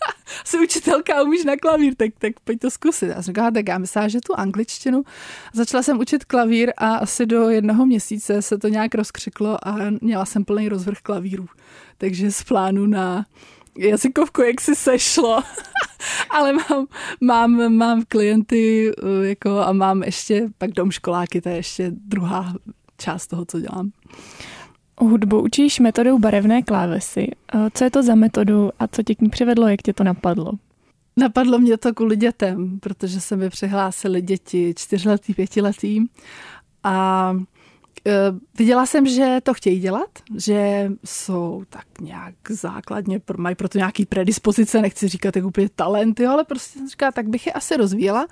jsi 0.45 0.59
učitelka 0.59 1.15
a 1.15 1.23
umíš 1.23 1.45
na 1.45 1.57
klavír, 1.57 1.95
tak, 1.95 2.11
tak 2.19 2.33
pojď 2.45 2.61
to 2.61 2.71
zkusit. 2.71 3.13
A 3.13 3.21
říkala, 3.21 3.51
tak 3.51 3.69
já 3.69 3.79
myslím, 3.79 4.09
že 4.09 4.21
tu 4.21 4.35
angličtinu. 4.35 5.05
Začala 5.53 5.83
jsem 5.83 5.99
učit 5.99 6.25
klavír 6.25 6.73
a 6.77 6.95
asi 6.95 7.27
do 7.27 7.49
jednoho 7.49 7.87
měsíce 7.87 8.43
se 8.43 8.59
to 8.59 8.69
nějak 8.69 8.95
rozkřiklo 8.95 9.69
a 9.69 9.77
měla 10.01 10.25
jsem 10.25 10.45
plný 10.45 10.69
rozvrh 10.69 10.99
klavírů. 11.03 11.47
Takže 11.99 12.33
z 12.33 12.43
plánu 12.43 12.87
na 12.87 13.27
jazykovku, 13.79 14.43
jak 14.43 14.61
si 14.61 14.75
sešlo. 14.75 15.43
Ale 16.31 16.53
mám, 16.53 16.87
mám, 17.21 17.73
mám 17.73 18.03
klienty 18.09 18.91
eh, 18.91 19.27
jako, 19.27 19.59
a 19.59 19.73
mám 19.73 20.03
ještě 20.03 20.49
pak 20.59 20.71
dom 20.71 20.91
školáky, 20.91 21.41
to 21.41 21.49
je 21.49 21.57
ještě 21.57 21.91
druhá 21.91 22.55
část 22.99 23.27
toho, 23.27 23.45
co 23.45 23.61
dělám. 23.61 23.91
Hudbu 24.99 25.43
učíš 25.43 25.81
metodou 25.81 26.19
barevné 26.19 26.63
klávesy. 26.63 27.27
Co 27.75 27.85
je 27.85 27.91
to 27.91 28.03
za 28.03 28.15
metodu 28.15 28.71
a 28.79 28.87
co 28.87 29.03
tě 29.03 29.15
k 29.15 29.21
ní 29.21 29.29
přivedlo, 29.29 29.69
jak 29.69 29.83
tě 29.83 29.93
to 29.93 30.05
napadlo? 30.05 30.53
Napadlo 31.17 31.59
mě 31.59 31.77
to 31.77 31.95
kvůli 31.95 32.17
dětem, 32.17 32.81
protože 32.81 33.21
se 33.21 33.37
mi 33.37 33.51
přihlásili 33.51 34.23
děti 34.23 34.75
čtyřletý, 34.77 35.35
pětiletý 35.35 36.01
a 36.85 37.31
Eh, 37.35 37.54
viděla 38.59 38.87
jsem, 38.87 39.07
že 39.07 39.39
to 39.43 39.55
chtějí 39.55 39.81
dělat, 39.81 40.11
že 40.37 40.91
jsou 41.05 41.65
tak 41.69 41.87
nějak 42.01 42.35
základně, 42.51 43.21
mají 43.37 43.55
proto 43.55 43.79
nějaký 43.79 44.07
predispozice, 44.07 44.83
nechci 44.83 45.09
říkat 45.09 45.37
jak 45.37 45.45
úplně 45.45 45.69
talenty, 45.75 46.27
ale 46.27 46.45
prostě 46.45 46.79
jsem 46.79 46.89
říkala, 46.89 47.13
tak 47.13 47.29
bych 47.29 47.47
je 47.47 47.53
asi 47.53 47.77
rozvíjela. 47.77 48.27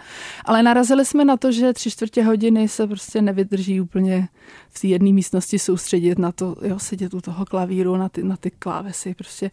Ale 0.44 0.62
narazili 0.62 1.04
jsme 1.04 1.24
na 1.24 1.36
to, 1.36 1.52
že 1.52 1.72
tři 1.72 1.90
čtvrtě 1.90 2.22
hodiny 2.22 2.68
se 2.68 2.86
prostě 2.86 3.22
nevydrží 3.22 3.80
úplně 3.80 4.28
v 4.68 4.80
té 4.80 4.86
jedné 4.86 5.12
místnosti 5.12 5.58
soustředit 5.58 6.18
na 6.18 6.32
to, 6.32 6.56
jo, 6.62 6.78
sedět 6.78 7.14
u 7.14 7.20
toho 7.20 7.44
klavíru, 7.44 7.96
na 7.96 8.08
ty, 8.08 8.22
na 8.22 8.36
ty 8.36 8.50
klávesy. 8.50 9.14
Prostě 9.14 9.50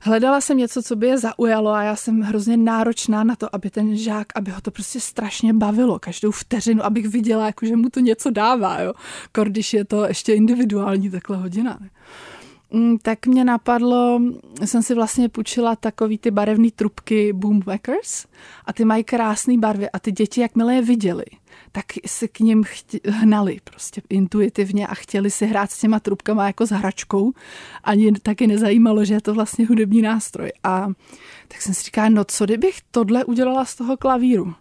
hledala 0.00 0.40
jsem 0.40 0.58
něco, 0.58 0.82
co 0.82 0.96
by 0.96 1.06
je 1.06 1.18
zaujalo 1.18 1.70
a 1.70 1.82
já 1.82 1.96
jsem 1.96 2.20
hrozně 2.20 2.56
náročná 2.56 3.24
na 3.24 3.36
to, 3.36 3.54
aby 3.54 3.70
ten 3.70 3.96
žák, 3.96 4.26
aby 4.34 4.50
ho 4.50 4.60
to 4.60 4.70
prostě 4.70 5.00
strašně 5.00 5.52
bavilo. 5.52 5.98
Každou 5.98 6.30
vteřinu, 6.30 6.84
abych 6.84 7.08
viděla, 7.08 7.46
jako, 7.46 7.66
že 7.66 7.76
mu 7.76 7.88
to 7.90 8.00
něco 8.00 8.30
dává. 8.30 8.80
Jo 8.80 8.92
když 9.52 9.74
je 9.74 9.84
to 9.84 10.04
ještě 10.04 10.34
individuální 10.34 11.10
takhle 11.10 11.36
hodina. 11.36 11.78
Mm, 12.72 12.98
tak 12.98 13.26
mě 13.26 13.44
napadlo, 13.44 14.20
jsem 14.64 14.82
si 14.82 14.94
vlastně 14.94 15.28
půjčila 15.28 15.76
takový 15.76 16.18
ty 16.18 16.30
barevné 16.30 16.70
trubky 16.70 17.32
Boomwackers 17.32 18.26
a 18.64 18.72
ty 18.72 18.84
mají 18.84 19.04
krásné 19.04 19.58
barvy 19.58 19.90
a 19.90 19.98
ty 19.98 20.12
děti, 20.12 20.40
jakmile 20.40 20.74
je 20.74 20.82
viděli, 20.82 21.24
tak 21.72 21.84
se 22.06 22.28
k 22.28 22.40
ním 22.40 22.64
hnali 23.08 23.60
prostě 23.64 24.02
intuitivně 24.08 24.86
a 24.86 24.94
chtěli 24.94 25.30
si 25.30 25.46
hrát 25.46 25.70
s 25.70 25.80
těma 25.80 26.00
trubkama 26.00 26.46
jako 26.46 26.66
s 26.66 26.70
hračkou. 26.70 27.32
Ani 27.84 28.12
taky 28.12 28.46
nezajímalo, 28.46 29.04
že 29.04 29.14
je 29.14 29.20
to 29.20 29.34
vlastně 29.34 29.66
hudební 29.66 30.02
nástroj. 30.02 30.52
A 30.64 30.88
tak 31.48 31.62
jsem 31.62 31.74
si 31.74 31.82
říkala, 31.82 32.08
no 32.08 32.24
co 32.24 32.44
kdybych 32.44 32.74
tohle 32.90 33.24
udělala 33.24 33.64
z 33.64 33.74
toho 33.74 33.96
klavíru? 33.96 34.54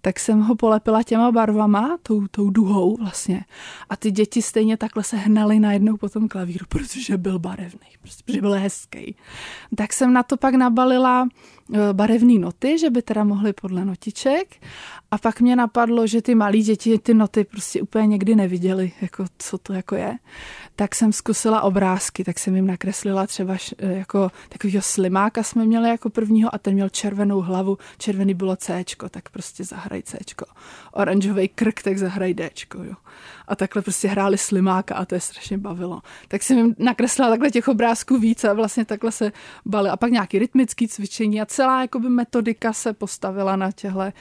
Tak 0.00 0.20
jsem 0.20 0.40
ho 0.40 0.54
polepila 0.54 1.02
těma 1.02 1.32
barvama, 1.32 1.98
tou, 2.02 2.26
tou 2.30 2.50
duhou 2.50 2.96
vlastně. 2.96 3.44
A 3.88 3.96
ty 3.96 4.10
děti 4.10 4.42
stejně 4.42 4.76
takhle 4.76 5.04
se 5.04 5.16
hnaly 5.16 5.60
najednou 5.60 5.96
po 5.96 6.08
tom 6.08 6.28
klavíru, 6.28 6.66
protože 6.68 7.16
byl 7.16 7.38
barevný, 7.38 7.88
protože 8.02 8.40
byl 8.40 8.52
hezký. 8.52 9.16
Tak 9.76 9.92
jsem 9.92 10.12
na 10.12 10.22
to 10.22 10.36
pak 10.36 10.54
nabalila 10.54 11.28
e, 11.72 11.92
barevné 11.92 12.38
noty, 12.38 12.78
že 12.78 12.90
by 12.90 13.02
teda 13.02 13.24
mohly 13.24 13.52
podle 13.52 13.84
notiček. 13.84 14.56
A 15.14 15.18
pak 15.18 15.40
mě 15.40 15.56
napadlo, 15.56 16.06
že 16.06 16.22
ty 16.22 16.34
malí 16.34 16.62
děti 16.62 16.98
ty 16.98 17.14
noty 17.14 17.44
prostě 17.44 17.82
úplně 17.82 18.06
někdy 18.06 18.34
neviděli, 18.34 18.92
jako 19.00 19.24
co 19.38 19.58
to 19.58 19.72
jako 19.72 19.94
je. 19.94 20.18
Tak 20.76 20.94
jsem 20.94 21.12
zkusila 21.12 21.62
obrázky, 21.62 22.24
tak 22.24 22.38
jsem 22.38 22.56
jim 22.56 22.66
nakreslila 22.66 23.26
třeba 23.26 23.56
e, 23.78 23.92
jako 23.92 24.30
takovýho 24.48 24.82
slimáka 24.82 25.42
jsme 25.42 25.64
měli 25.64 25.88
jako 25.88 26.10
prvního 26.10 26.54
a 26.54 26.58
ten 26.58 26.74
měl 26.74 26.88
červenou 26.88 27.40
hlavu, 27.40 27.78
červený 27.98 28.34
bylo 28.34 28.56
C, 28.56 28.84
tak 29.10 29.28
prostě 29.28 29.64
zahraj 29.64 30.02
C. 30.02 30.18
Oranžový 30.92 31.48
krk, 31.48 31.82
tak 31.82 31.98
zahraj 31.98 32.34
D. 32.34 32.50
Jo. 32.84 32.94
A 33.48 33.56
takhle 33.56 33.82
prostě 33.82 34.08
hráli 34.08 34.38
slimáka 34.38 34.94
a 34.94 35.04
to 35.04 35.14
je 35.14 35.20
strašně 35.20 35.58
bavilo. 35.58 36.02
Tak 36.28 36.42
jsem 36.42 36.58
jim 36.58 36.74
nakreslila 36.78 37.30
takhle 37.30 37.50
těch 37.50 37.68
obrázků 37.68 38.18
víc 38.18 38.44
a 38.44 38.52
vlastně 38.52 38.84
takhle 38.84 39.12
se 39.12 39.32
bali. 39.64 39.90
A 39.90 39.96
pak 39.96 40.10
nějaký 40.10 40.38
rytmický 40.38 40.88
cvičení 40.88 41.40
a 41.40 41.46
celá 41.46 41.80
jakoby 41.80 42.08
metodika 42.08 42.72
se 42.72 42.92
postavila 42.92 43.56
na 43.56 43.72
těhle 43.72 44.12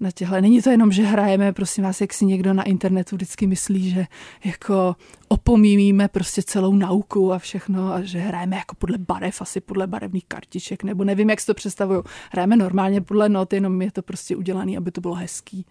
na 0.00 0.10
těhle. 0.10 0.40
Není 0.40 0.62
to 0.62 0.70
jenom, 0.70 0.92
že 0.92 1.02
hrajeme, 1.02 1.52
prosím 1.52 1.84
vás, 1.84 2.00
jak 2.00 2.12
si 2.12 2.24
někdo 2.24 2.54
na 2.54 2.62
internetu 2.62 3.16
vždycky 3.16 3.46
myslí, 3.46 3.90
že 3.90 4.06
jako 4.44 4.96
opomímíme 5.28 6.08
prostě 6.08 6.42
celou 6.42 6.74
nauku 6.74 7.32
a 7.32 7.38
všechno 7.38 7.92
a 7.92 8.02
že 8.02 8.18
hrajeme 8.18 8.56
jako 8.56 8.74
podle 8.74 8.98
barev, 8.98 9.42
asi 9.42 9.60
podle 9.60 9.86
barevných 9.86 10.24
kartiček, 10.28 10.82
nebo 10.82 11.04
nevím, 11.04 11.30
jak 11.30 11.40
si 11.40 11.46
to 11.46 11.54
představuju. 11.54 12.04
Hrajeme 12.32 12.56
normálně 12.56 13.00
podle 13.00 13.28
not, 13.28 13.52
jenom 13.52 13.82
je 13.82 13.92
to 13.92 14.02
prostě 14.02 14.36
udělané, 14.36 14.76
aby 14.76 14.90
to 14.90 15.00
bylo 15.00 15.14
hezký. 15.14 15.66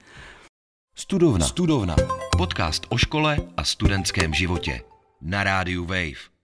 Studovna. 0.96 1.46
Studovna. 1.46 1.96
Podcast 2.38 2.86
o 2.90 2.98
škole 2.98 3.38
a 3.58 3.64
studentském 3.64 4.34
životě. 4.34 4.82
Na 5.22 5.44
rádiu 5.44 5.86
Wave. 5.86 6.36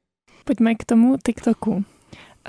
Pojďme 0.43 0.75
k 0.75 0.85
tomu 0.85 1.17
TikToku. 1.25 1.85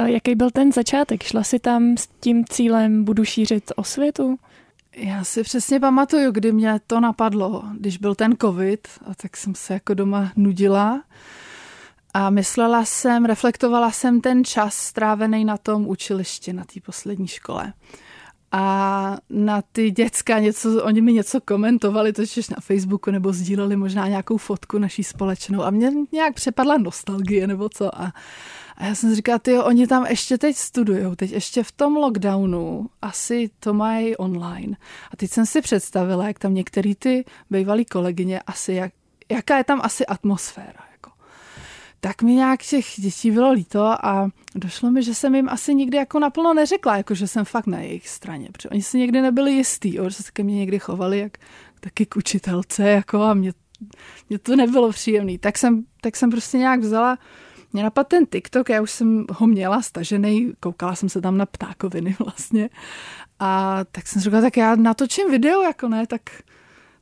Jaký 0.07 0.35
byl 0.35 0.51
ten 0.51 0.73
začátek? 0.73 1.23
Šla 1.23 1.43
si 1.43 1.59
tam 1.59 1.97
s 1.97 2.07
tím 2.07 2.45
cílem, 2.45 3.05
budu 3.05 3.25
šířit 3.25 3.73
osvětu? 3.77 4.39
Já 4.97 5.25
si 5.25 5.43
přesně 5.43 5.81
pamatuju, 5.81 6.31
kdy 6.33 6.53
mě 6.53 6.81
to 6.87 7.01
napadlo, 7.01 7.63
když 7.79 7.99
byl 7.99 8.15
ten 8.15 8.35
covid, 8.41 8.89
a 9.11 9.15
tak 9.15 9.37
jsem 9.37 9.55
se 9.55 9.75
jako 9.75 9.95
doma 9.95 10.33
nudila 10.37 11.03
a 12.15 12.31
myslela 12.31 12.85
jsem, 12.85 13.25
reflektovala 13.25 13.91
jsem 13.91 14.21
ten 14.21 14.45
čas 14.45 14.77
strávený 14.77 15.45
na 15.45 15.57
tom 15.57 15.89
učilišti, 15.89 16.53
na 16.53 16.65
té 16.65 16.81
poslední 16.81 17.29
škole. 17.29 17.73
A 18.53 19.17
na 19.31 19.63
ty 19.73 19.91
děcka 19.91 20.39
něco, 20.39 20.85
oni 20.85 21.01
mi 21.01 21.13
něco 21.13 21.41
komentovali, 21.41 22.13
totiž 22.13 22.49
na 22.49 22.57
Facebooku, 22.61 23.11
nebo 23.11 23.33
sdíleli 23.33 23.77
možná 23.77 24.09
nějakou 24.09 24.37
fotku 24.37 24.79
naší 24.79 25.05
společnou 25.05 25.63
a 25.63 25.71
mě 25.71 25.93
nějak 26.13 26.35
přepadla 26.35 26.79
nostalgie 26.79 27.47
nebo 27.47 27.69
co 27.69 28.01
a 28.01 28.13
a 28.77 28.85
já 28.85 28.95
jsem 28.95 29.11
si 29.11 29.17
říkala, 29.17 29.39
ty 29.39 29.59
oni 29.59 29.87
tam 29.87 30.07
ještě 30.07 30.39
teď 30.39 30.57
studují, 30.57 31.17
teď 31.17 31.31
ještě 31.31 31.63
v 31.63 31.73
tom 31.73 31.97
lockdownu, 31.97 32.87
asi 33.03 33.51
to 33.61 33.75
mají 33.75 34.17
online. 34.17 34.77
A 35.11 35.17
teď 35.17 35.31
jsem 35.31 35.47
si 35.47 35.61
představila, 35.61 36.27
jak 36.27 36.39
tam 36.39 36.55
některý 36.55 36.95
ty 36.95 37.25
bývalý 37.51 37.85
kolegyně, 37.85 38.41
asi 38.41 38.73
jak, 38.73 38.93
jaká 39.31 39.57
je 39.57 39.65
tam 39.65 39.81
asi 39.83 40.07
atmosféra. 40.07 40.85
Jako. 40.93 41.11
Tak 42.01 42.23
mi 42.23 42.33
nějak 42.33 42.63
těch 42.63 42.87
dětí 42.97 43.31
bylo 43.31 43.53
líto 43.53 44.07
a 44.07 44.31
došlo 44.55 44.91
mi, 44.91 45.03
že 45.03 45.15
jsem 45.15 45.35
jim 45.35 45.49
asi 45.49 45.75
nikdy 45.75 45.97
jako 45.97 46.19
naplno 46.19 46.55
neřekla, 46.55 46.97
jako 46.97 47.15
že 47.15 47.29
jsem 47.29 47.45
fakt 47.45 47.67
na 47.67 47.81
jejich 47.81 48.09
straně, 48.09 48.49
protože 48.53 48.69
oni 48.69 48.83
si 48.83 48.99
někdy 48.99 49.23
nebyli 49.23 49.53
jistý, 49.53 49.95
jo, 49.95 50.11
že 50.11 50.17
se 50.17 50.33
ke 50.33 50.43
mně 50.43 50.57
někdy 50.57 50.79
chovali 50.79 51.19
jak 51.19 51.39
taky 51.81 52.07
k 52.07 52.17
učitelce, 52.17 52.91
jako 52.91 53.23
a 53.23 53.35
mě, 53.35 53.53
mě 54.29 54.39
to 54.39 54.57
nebylo 54.57 54.91
příjemné. 54.91 55.39
Tak 55.39 55.59
jsem, 55.59 55.85
tak 56.01 56.17
jsem 56.17 56.31
prostě 56.31 56.59
nějak 56.59 56.81
vzala 56.81 57.19
mě 57.73 57.83
napadl 57.83 58.07
ten 58.09 58.27
TikTok, 58.27 58.69
já 58.69 58.83
už 58.83 58.91
jsem 58.91 59.27
ho 59.31 59.47
měla 59.47 59.83
stažený, 59.83 60.53
koukala 60.61 60.95
jsem 60.95 61.09
se 61.09 61.21
tam 61.21 61.37
na 61.37 61.47
ptákoviny 61.47 62.17
vlastně. 62.25 62.71
A 63.39 63.81
tak 63.93 64.07
jsem 64.07 64.23
řekla, 64.23 64.41
tak 64.41 64.57
já 64.57 64.77
natočím 64.77 65.31
video, 65.31 65.63
jako 65.63 65.89
ne, 65.89 66.07
tak, 66.07 66.23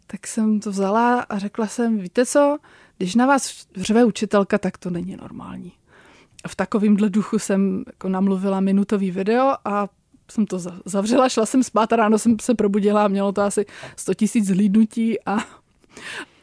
tak 0.07 0.27
jsem 0.27 0.61
to 0.61 0.71
vzala 0.71 1.21
a 1.21 1.39
řekla 1.39 1.67
jsem, 1.67 1.99
víte 1.99 2.27
co, 2.27 2.59
když 2.99 3.15
na 3.15 3.27
vás 3.27 3.67
řve 3.77 4.05
učitelka, 4.05 4.59
tak 4.59 4.79
to 4.79 4.91
není 4.91 5.17
normální. 5.17 5.73
A 6.45 6.49
v 6.49 6.57
takovýmhle 6.57 7.11
duchu 7.11 7.39
jsem 7.39 7.85
jako 7.87 8.09
namluvila 8.09 8.61
minutový 8.61 9.11
video 9.11 9.55
a 9.65 9.89
jsem 10.31 10.47
to 10.47 10.59
zavřela, 10.85 11.29
šla 11.29 11.47
jsem 11.47 11.63
spát 11.63 11.93
a 11.93 11.97
ráno 11.97 12.19
jsem 12.19 12.37
se 12.41 12.55
probudila 12.55 13.05
a 13.05 13.09
mělo 13.09 13.33
to 13.33 13.43
asi 13.43 13.67
100 13.97 14.15
tisíc 14.15 14.47
zhlídnutí 14.47 15.25
a 15.27 15.37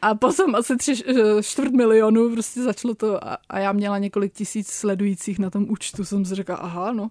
A 0.02 0.16
potom 0.16 0.56
asi 0.56 0.78
tři 0.78 0.94
eh, 1.08 1.44
čtvrt 1.44 1.72
milionu 1.72 2.32
prostě 2.32 2.62
začalo 2.62 2.96
to 2.96 3.28
a, 3.28 3.38
a 3.50 3.60
já 3.60 3.72
měla 3.72 3.98
několik 3.98 4.34
tisíc 4.34 4.68
sledujících 4.68 5.40
na 5.40 5.50
tom 5.50 5.66
účtu. 5.70 6.06
Jsem 6.06 6.26
si 6.26 6.36
řekla, 6.36 6.56
aha, 6.56 6.92
no. 6.92 7.10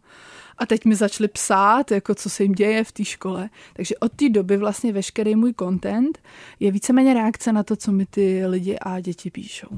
A 0.58 0.66
teď 0.66 0.84
mi 0.84 0.94
začali 0.94 1.28
psát, 1.28 1.90
jako 1.90 2.14
co 2.14 2.30
se 2.30 2.42
jim 2.42 2.52
děje 2.52 2.84
v 2.84 2.92
té 2.92 3.04
škole. 3.04 3.50
Takže 3.72 3.96
od 3.96 4.12
té 4.12 4.28
doby 4.28 4.56
vlastně 4.56 4.92
veškerý 4.92 5.36
můj 5.36 5.54
content 5.58 6.18
je 6.60 6.70
víceméně 6.70 7.14
reakce 7.14 7.52
na 7.52 7.62
to, 7.62 7.76
co 7.76 7.92
mi 7.92 8.06
ty 8.06 8.46
lidi 8.46 8.78
a 8.78 9.00
děti 9.00 9.30
píšou. 9.30 9.68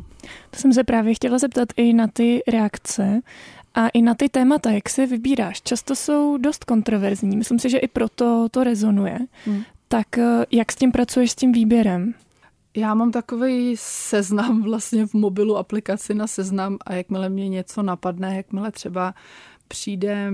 To 0.51 0.59
jsem 0.59 0.73
se 0.73 0.85
právě 0.85 1.15
chtěla 1.15 1.39
zeptat 1.39 1.69
i 1.77 1.93
na 1.93 2.09
ty 2.09 2.43
reakce. 2.49 3.21
A 3.75 3.89
i 3.89 4.03
na 4.03 4.15
ty 4.15 4.29
témata, 4.29 4.71
jak 4.71 4.89
se 4.89 5.07
vybíráš, 5.07 5.63
často 5.63 5.97
jsou 5.97 6.37
dost 6.37 6.65
kontroverzní. 6.65 7.37
Myslím 7.37 7.59
si, 7.59 7.71
že 7.71 7.79
i 7.79 7.89
proto 7.89 8.49
to 8.51 8.65
rezonuje. 8.65 9.19
Hmm. 9.45 9.63
Tak 9.89 10.19
eh, 10.19 10.45
jak 10.51 10.73
s 10.73 10.77
tím 10.77 10.93
pracuješ 10.93 11.31
s 11.31 11.35
tím 11.35 11.53
výběrem? 11.53 12.15
Já 12.79 12.95
mám 12.95 13.13
takový 13.13 13.77
seznam 13.79 14.63
vlastně 14.71 15.07
v 15.07 15.15
mobilu, 15.15 15.57
aplikaci 15.57 16.15
na 16.15 16.27
seznam 16.27 16.79
a 16.87 16.95
jakmile 16.95 17.29
mě 17.29 17.49
něco 17.49 17.83
napadne, 17.83 18.37
jakmile 18.37 18.73
třeba 18.73 19.15
přijde 19.69 20.33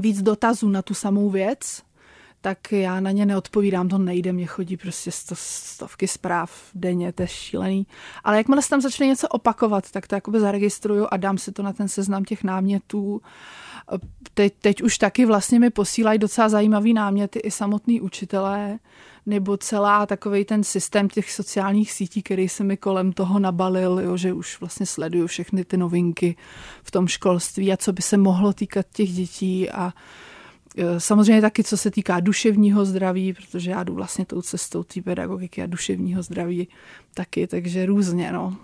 víc 0.00 0.22
dotazů 0.22 0.68
na 0.68 0.82
tu 0.82 0.94
samou 0.94 1.30
věc, 1.30 1.82
tak 2.44 2.72
já 2.72 3.00
na 3.00 3.10
ně 3.10 3.26
neodpovídám, 3.26 3.88
to 3.88 3.98
nejde, 3.98 4.32
mě 4.32 4.46
chodí 4.46 4.76
prostě 4.76 5.10
sto, 5.10 5.34
stovky 5.38 6.08
zpráv 6.08 6.52
denně, 6.74 7.12
to 7.12 7.22
je 7.22 7.28
šílený. 7.28 7.86
Ale 8.24 8.36
jakmile 8.36 8.62
se 8.62 8.70
tam 8.70 8.80
začne 8.80 9.06
něco 9.06 9.28
opakovat, 9.28 9.90
tak 9.90 10.06
to 10.06 10.14
jakoby 10.14 10.40
zaregistruju 10.40 11.06
a 11.10 11.16
dám 11.16 11.38
si 11.38 11.52
to 11.52 11.62
na 11.62 11.72
ten 11.72 11.88
seznam 11.88 12.24
těch 12.24 12.44
námětů. 12.44 13.22
Teď, 14.34 14.54
teď 14.60 14.82
už 14.82 14.98
taky 14.98 15.26
vlastně 15.26 15.60
mi 15.60 15.70
posílají 15.70 16.18
docela 16.18 16.48
zajímavý 16.48 16.94
náměty 16.94 17.38
i 17.38 17.50
samotný 17.50 18.00
učitelé, 18.00 18.78
nebo 19.26 19.56
celá 19.56 20.06
takový 20.06 20.44
ten 20.44 20.64
systém 20.64 21.08
těch 21.08 21.32
sociálních 21.32 21.92
sítí, 21.92 22.22
který 22.22 22.48
se 22.48 22.64
mi 22.64 22.76
kolem 22.76 23.12
toho 23.12 23.38
nabalil, 23.38 24.00
jo, 24.00 24.16
že 24.16 24.32
už 24.32 24.60
vlastně 24.60 24.86
sleduju 24.86 25.26
všechny 25.26 25.64
ty 25.64 25.76
novinky 25.76 26.36
v 26.82 26.90
tom 26.90 27.08
školství 27.08 27.72
a 27.72 27.76
co 27.76 27.92
by 27.92 28.02
se 28.02 28.16
mohlo 28.16 28.52
týkat 28.52 28.86
těch 28.92 29.12
dětí 29.12 29.70
a 29.70 29.92
Samozřejmě 30.98 31.40
taky, 31.40 31.64
co 31.64 31.76
se 31.76 31.90
týká 31.90 32.20
duševního 32.20 32.84
zdraví, 32.84 33.32
protože 33.32 33.70
já 33.70 33.84
jdu 33.84 33.94
vlastně 33.94 34.26
tou 34.26 34.42
cestou 34.42 34.82
té 34.82 35.02
pedagogiky 35.02 35.62
a 35.62 35.66
duševního 35.66 36.22
zdraví 36.22 36.68
taky, 37.14 37.46
takže 37.46 37.86
různě. 37.86 38.32
No. 38.32 38.56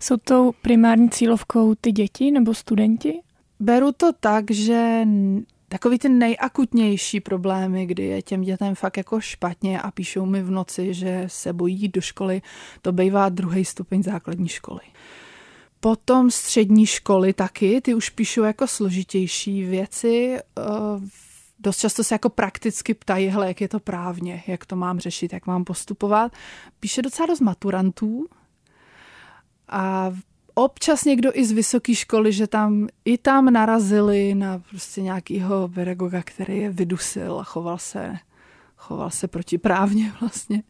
Jsou 0.00 0.16
tou 0.16 0.52
primární 0.62 1.10
cílovkou 1.10 1.74
ty 1.74 1.92
děti 1.92 2.30
nebo 2.30 2.54
studenti? 2.54 3.20
Beru 3.60 3.92
to 3.92 4.12
tak, 4.20 4.50
že 4.50 5.02
takový 5.68 5.98
ty 5.98 6.08
nejakutnější 6.08 7.20
problémy, 7.20 7.86
kdy 7.86 8.04
je 8.04 8.22
těm 8.22 8.40
dětem 8.40 8.74
fakt 8.74 8.96
jako 8.96 9.20
špatně 9.20 9.80
a 9.80 9.90
píšou 9.90 10.26
mi 10.26 10.42
v 10.42 10.50
noci, 10.50 10.94
že 10.94 11.24
se 11.26 11.52
bojí 11.52 11.80
jít 11.80 11.94
do 11.94 12.00
školy, 12.00 12.42
to 12.82 12.92
bývá 12.92 13.28
druhý 13.28 13.64
stupeň 13.64 14.02
základní 14.02 14.48
školy. 14.48 14.80
Potom 15.80 16.30
střední 16.30 16.86
školy 16.86 17.32
taky, 17.32 17.80
ty 17.80 17.94
už 17.94 18.10
píšou 18.10 18.42
jako 18.42 18.66
složitější 18.66 19.64
věci. 19.64 20.38
Dost 21.58 21.78
často 21.78 22.04
se 22.04 22.14
jako 22.14 22.28
prakticky 22.28 22.94
ptají, 22.94 23.28
hele, 23.28 23.48
jak 23.48 23.60
je 23.60 23.68
to 23.68 23.80
právně, 23.80 24.42
jak 24.46 24.66
to 24.66 24.76
mám 24.76 24.98
řešit, 24.98 25.32
jak 25.32 25.46
mám 25.46 25.64
postupovat. 25.64 26.32
Píše 26.80 27.02
docela 27.02 27.26
dost 27.26 27.40
maturantů, 27.40 28.26
a 29.68 30.12
občas 30.54 31.04
někdo 31.04 31.30
i 31.34 31.44
z 31.44 31.52
vysoké 31.52 31.94
školy, 31.94 32.32
že 32.32 32.46
tam 32.46 32.88
i 33.04 33.18
tam 33.18 33.52
narazili 33.52 34.34
na 34.34 34.62
prostě 34.70 35.02
nějakýho 35.02 35.68
pedagoga, 35.68 36.22
který 36.24 36.58
je 36.58 36.70
vydusil 36.70 37.38
a 37.40 37.44
choval 37.44 37.78
se, 37.78 38.16
choval 38.76 39.10
se 39.10 39.28
protiprávně 39.28 40.12
vlastně. 40.20 40.62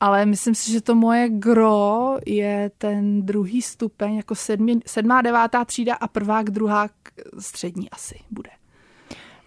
Ale 0.00 0.26
myslím 0.26 0.54
si, 0.54 0.72
že 0.72 0.80
to 0.80 0.94
moje 0.94 1.28
gro 1.28 2.16
je 2.26 2.70
ten 2.78 3.26
druhý 3.26 3.62
stupeň, 3.62 4.14
jako 4.14 4.34
sedmi, 4.34 4.80
sedmá, 4.86 5.22
devátá 5.22 5.64
třída 5.64 5.94
a 5.94 6.08
prvák, 6.08 6.50
druhá 6.50 6.88
střední 7.38 7.90
asi 7.90 8.18
bude. 8.30 8.50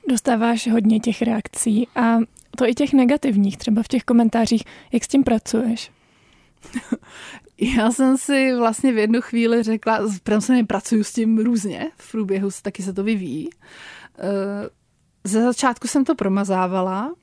Dostáváš 0.09 0.67
hodně 0.71 0.99
těch 0.99 1.21
reakcí 1.21 1.87
a 1.95 2.17
to 2.57 2.65
i 2.65 2.73
těch 2.73 2.93
negativních, 2.93 3.57
třeba 3.57 3.83
v 3.83 3.87
těch 3.87 4.03
komentářích. 4.03 4.63
Jak 4.91 5.03
s 5.03 5.07
tím 5.07 5.23
pracuješ? 5.23 5.91
Já 7.77 7.91
jsem 7.91 8.17
si 8.17 8.55
vlastně 8.55 8.91
v 8.93 8.97
jednu 8.97 9.21
chvíli 9.21 9.63
řekla, 9.63 9.99
samozřejmě 10.39 10.63
pracuju 10.65 11.03
s 11.03 11.13
tím 11.13 11.37
různě, 11.37 11.91
v 11.97 12.11
průběhu 12.11 12.49
taky 12.61 12.83
se 12.83 12.93
to 12.93 13.03
vyvíjí. 13.03 13.49
Eh, 14.19 14.69
ze 15.23 15.43
začátku 15.43 15.87
jsem 15.87 16.05
to 16.05 16.15
promazávala, 16.15 17.13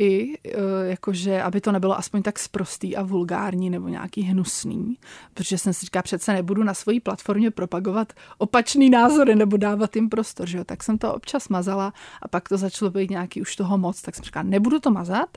i 0.00 0.38
eh, 0.44 0.50
jakože, 0.82 1.42
aby 1.42 1.60
to 1.60 1.72
nebylo 1.72 1.98
aspoň 1.98 2.22
tak 2.22 2.38
sprostý 2.38 2.96
a 2.96 3.02
vulgární 3.02 3.70
nebo 3.70 3.88
nějaký 3.88 4.22
hnusný, 4.22 4.98
protože 5.34 5.58
jsem 5.58 5.74
si 5.74 5.86
říkala, 5.86 6.02
přece 6.02 6.32
nebudu 6.32 6.62
na 6.62 6.74
svojí 6.74 7.00
platformě 7.00 7.50
propagovat 7.50 8.12
opačný 8.38 8.90
názory 8.90 9.34
nebo 9.34 9.56
dávat 9.56 9.96
jim 9.96 10.08
prostor, 10.08 10.48
že 10.48 10.58
jo? 10.58 10.64
tak 10.64 10.82
jsem 10.82 10.98
to 10.98 11.14
občas 11.14 11.48
mazala 11.48 11.92
a 12.22 12.28
pak 12.28 12.48
to 12.48 12.56
začalo 12.56 12.90
být 12.90 13.10
nějaký 13.10 13.40
už 13.40 13.56
toho 13.56 13.78
moc, 13.78 14.02
tak 14.02 14.14
jsem 14.14 14.24
říkala, 14.24 14.42
nebudu 14.42 14.80
to 14.80 14.90
mazat, 14.90 15.28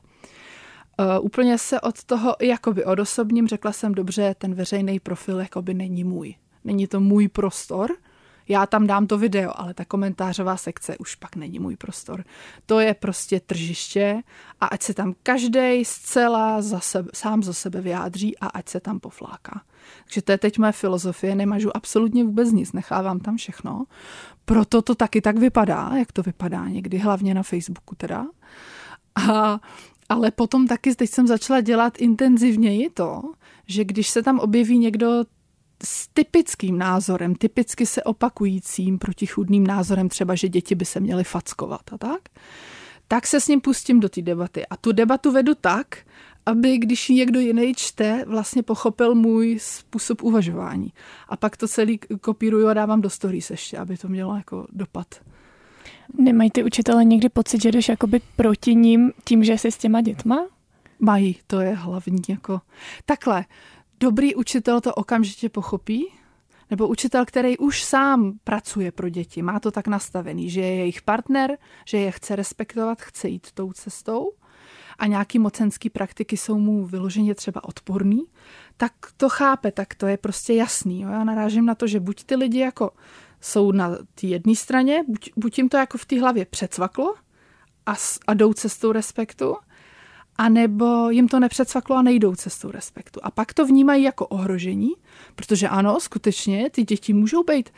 Uh, 1.00 1.26
úplně 1.26 1.58
se 1.58 1.82
od 1.82 2.04
toho 2.04 2.36
jakoby 2.42 2.86
odosobním, 2.86 3.48
řekla 3.48 3.72
jsem 3.72 3.96
dobře, 3.96 4.36
ten 4.38 4.56
veřejný 4.56 5.00
profil 5.00 5.40
jakoby 5.40 5.74
není 5.74 6.04
můj. 6.04 6.36
Není 6.64 6.88
to 6.88 7.00
můj 7.00 7.28
prostor, 7.28 7.92
já 8.50 8.66
tam 8.66 8.88
dám 8.88 9.08
to 9.08 9.18
video, 9.18 9.52
ale 9.56 9.74
ta 9.74 9.86
komentářová 9.86 10.58
sekce 10.58 10.98
už 10.98 11.16
pak 11.16 11.36
není 11.36 11.60
můj 11.60 11.76
prostor. 11.76 12.24
To 12.66 12.80
je 12.80 12.94
prostě 12.94 13.40
tržiště 13.40 14.22
a 14.62 14.66
ať 14.66 14.82
se 14.84 14.94
tam 14.94 15.14
každý 15.24 15.86
zcela 15.86 16.62
za 16.62 16.80
sebe, 16.80 17.10
sám 17.14 17.44
za 17.44 17.54
sebe 17.54 17.82
vyjádří 17.82 18.38
a 18.38 18.48
ať 18.48 18.70
se 18.70 18.80
tam 18.80 19.00
pofláká. 19.00 19.62
Takže 20.04 20.22
to 20.22 20.32
je 20.32 20.38
teď 20.38 20.58
moje 20.58 20.72
filozofie, 20.72 21.36
nemažu 21.36 21.78
absolutně 21.78 22.24
vůbec 22.24 22.52
nic, 22.52 22.74
nechávám 22.74 23.20
tam 23.20 23.38
všechno. 23.38 23.86
Proto 24.46 24.82
to 24.82 24.96
taky 24.96 25.22
tak 25.22 25.38
vypadá, 25.38 25.92
jak 25.98 26.12
to 26.12 26.24
vypadá 26.24 26.68
někdy, 26.68 26.98
hlavně 26.98 27.34
na 27.34 27.44
Facebooku 27.44 27.96
teda. 27.96 28.26
A 29.16 29.60
ale 30.10 30.32
potom 30.32 30.68
taky 30.68 30.96
teď 30.96 31.10
jsem 31.10 31.28
začala 31.28 31.62
dělat 31.62 31.98
intenzivněji 31.98 32.90
to, 32.90 33.22
že 33.68 33.86
když 33.86 34.10
se 34.10 34.24
tam 34.24 34.40
objeví 34.40 34.78
někdo 34.78 35.24
s 35.84 36.08
typickým 36.08 36.78
názorem, 36.78 37.36
typicky 37.36 37.86
se 37.86 38.04
opakujícím 38.04 39.00
protichudným 39.00 39.68
názorem, 39.68 40.10
třeba, 40.10 40.36
že 40.36 40.50
děti 40.50 40.76
by 40.76 40.86
se 40.86 41.00
měly 41.00 41.24
fackovat 41.24 41.82
a 41.92 41.98
tak, 41.98 42.22
tak 43.08 43.28
se 43.28 43.42
s 43.42 43.48
ním 43.48 43.62
pustím 43.62 44.00
do 44.00 44.10
té 44.10 44.22
debaty. 44.22 44.68
A 44.68 44.78
tu 44.78 44.92
debatu 44.92 45.32
vedu 45.32 45.56
tak, 45.56 45.98
aby 46.46 46.78
když 46.78 47.10
někdo 47.10 47.40
jiný 47.40 47.74
čte, 47.76 48.26
vlastně 48.28 48.64
pochopil 48.64 49.16
můj 49.16 49.60
způsob 49.62 50.24
uvažování. 50.24 50.94
A 51.30 51.38
pak 51.38 51.58
to 51.58 51.68
celý 51.68 52.00
kopíruju 52.22 52.68
a 52.68 52.74
dávám 52.74 53.02
do 53.02 53.10
stories 53.10 53.50
ještě, 53.50 53.78
aby 53.78 53.98
to 53.98 54.08
mělo 54.08 54.36
jako 54.36 54.68
dopad. 54.72 55.08
Nemají 56.18 56.52
ty 56.52 56.64
učitele 56.64 57.06
někdy 57.06 57.30
pocit, 57.30 57.62
že 57.62 57.72
jdeš 57.72 57.90
jakoby 57.90 58.22
proti 58.36 58.76
ním 58.76 59.12
tím, 59.24 59.44
že 59.44 59.58
jsi 59.58 59.72
s 59.72 59.78
těma 59.78 60.02
dětma? 60.02 60.48
Mají, 61.00 61.40
to 61.48 61.60
je 61.60 61.76
hlavní. 61.76 62.22
Jako. 62.28 62.62
Takhle, 63.06 63.46
dobrý 64.00 64.36
učitel 64.36 64.82
to 64.82 64.94
okamžitě 64.94 65.50
pochopí, 65.50 66.08
nebo 66.70 66.88
učitel, 66.88 67.26
který 67.26 67.58
už 67.58 67.84
sám 67.84 68.34
pracuje 68.44 68.92
pro 68.92 69.10
děti, 69.10 69.42
má 69.42 69.60
to 69.60 69.72
tak 69.72 69.88
nastavený, 69.88 70.50
že 70.50 70.62
je 70.62 70.76
jejich 70.76 71.02
partner, 71.02 71.58
že 71.86 71.98
je 71.98 72.12
chce 72.12 72.36
respektovat, 72.36 73.02
chce 73.02 73.30
jít 73.30 73.48
tou 73.54 73.72
cestou 73.72 74.32
a 75.00 75.06
nějaký 75.08 75.40
mocenský 75.40 75.90
praktiky 75.90 76.38
jsou 76.38 76.58
mu 76.58 76.86
vyloženě 76.86 77.36
třeba 77.36 77.64
odporný, 77.64 78.24
tak 78.78 78.94
to 79.18 79.30
chápe, 79.30 79.72
tak 79.72 79.96
to 79.96 80.08
je 80.08 80.18
prostě 80.18 80.54
jasný. 80.54 81.02
Jo? 81.02 81.10
Já 81.10 81.24
narážím 81.24 81.66
na 81.66 81.76
to, 81.76 81.88
že 81.88 82.00
buď 82.00 82.24
ty 82.24 82.36
lidi 82.36 82.60
jako 82.60 82.92
jsou 83.42 83.72
na 83.72 83.90
té 83.96 84.28
jedné 84.28 84.56
straně, 84.56 85.04
buď, 85.08 85.32
buď 85.36 85.58
jim 85.58 85.70
to 85.70 85.78
jako 85.78 85.98
v 85.98 86.06
té 86.06 86.22
hlavě 86.22 86.46
přecvaklo 86.46 87.16
a, 87.86 87.94
a 88.28 88.34
jdou 88.34 88.54
cestou 88.54 88.92
respektu, 88.92 89.56
anebo 90.40 91.10
jim 91.10 91.28
to 91.28 91.40
nepředsvaklo 91.40 91.96
a 91.96 92.02
nejdou 92.02 92.36
cestou 92.36 92.72
respektu. 92.72 93.20
A 93.24 93.32
pak 93.32 93.54
to 93.54 93.66
vnímají 93.66 94.04
jako 94.04 94.28
ohrožení, 94.28 94.90
protože 95.36 95.70
ano, 95.70 96.00
skutečně 96.00 96.70
ty 96.70 96.84
děti 96.84 97.14
můžou 97.14 97.44
být 97.44 97.70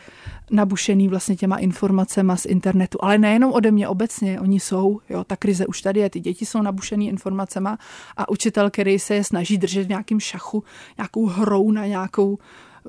nabušený 0.52 1.08
vlastně 1.08 1.36
těma 1.36 1.58
informacemi 1.58 2.34
z 2.36 2.46
internetu, 2.46 2.98
ale 3.02 3.18
nejenom 3.18 3.54
ode 3.54 3.72
mě 3.72 3.88
obecně, 3.88 4.40
oni 4.40 4.60
jsou, 4.60 5.00
jo, 5.10 5.24
ta 5.24 5.36
krize 5.36 5.66
už 5.66 5.82
tady 5.82 6.00
je, 6.00 6.10
ty 6.10 6.20
děti 6.20 6.46
jsou 6.46 6.62
nabušený 6.62 7.08
informacemi 7.08 7.70
a 8.18 8.30
učitel, 8.30 8.70
který 8.70 9.00
se 9.00 9.16
je 9.16 9.24
snaží 9.24 9.58
držet 9.58 9.84
v 9.84 9.90
nějakém 9.90 10.20
šachu, 10.20 10.64
nějakou 10.98 11.26
hrou 11.26 11.72
na 11.72 11.86
nějakou 11.86 12.38